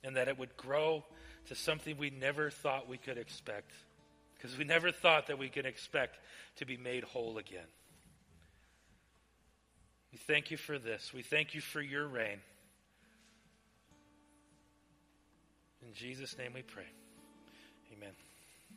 And 0.03 0.17
that 0.17 0.29
it 0.29 0.39
would 0.39 0.57
grow 0.57 1.05
to 1.49 1.55
something 1.55 1.97
we 1.97 2.11
never 2.11 2.51
thought 2.51 2.89
we 2.89 2.99
could 2.99 3.19
expect. 3.19 3.71
Because 4.37 4.59
we 4.59 4.65
never 4.65 4.93
thought 4.93 5.29
that 5.29 5.39
we 5.39 5.49
could 5.49 5.67
expect 5.67 6.19
to 6.57 6.67
be 6.67 6.77
made 6.77 7.05
whole 7.05 7.39
again. 7.39 7.67
We 10.15 10.19
thank 10.19 10.53
you 10.53 10.57
for 10.57 10.79
this. 10.79 11.13
We 11.13 11.23
thank 11.23 11.57
you 11.57 11.61
for 11.61 11.81
your 11.81 12.07
reign. 12.07 12.39
In 15.83 15.93
Jesus' 15.93 16.39
name 16.39 16.53
we 16.55 16.63
pray. 16.63 16.87
Amen. 17.93 18.13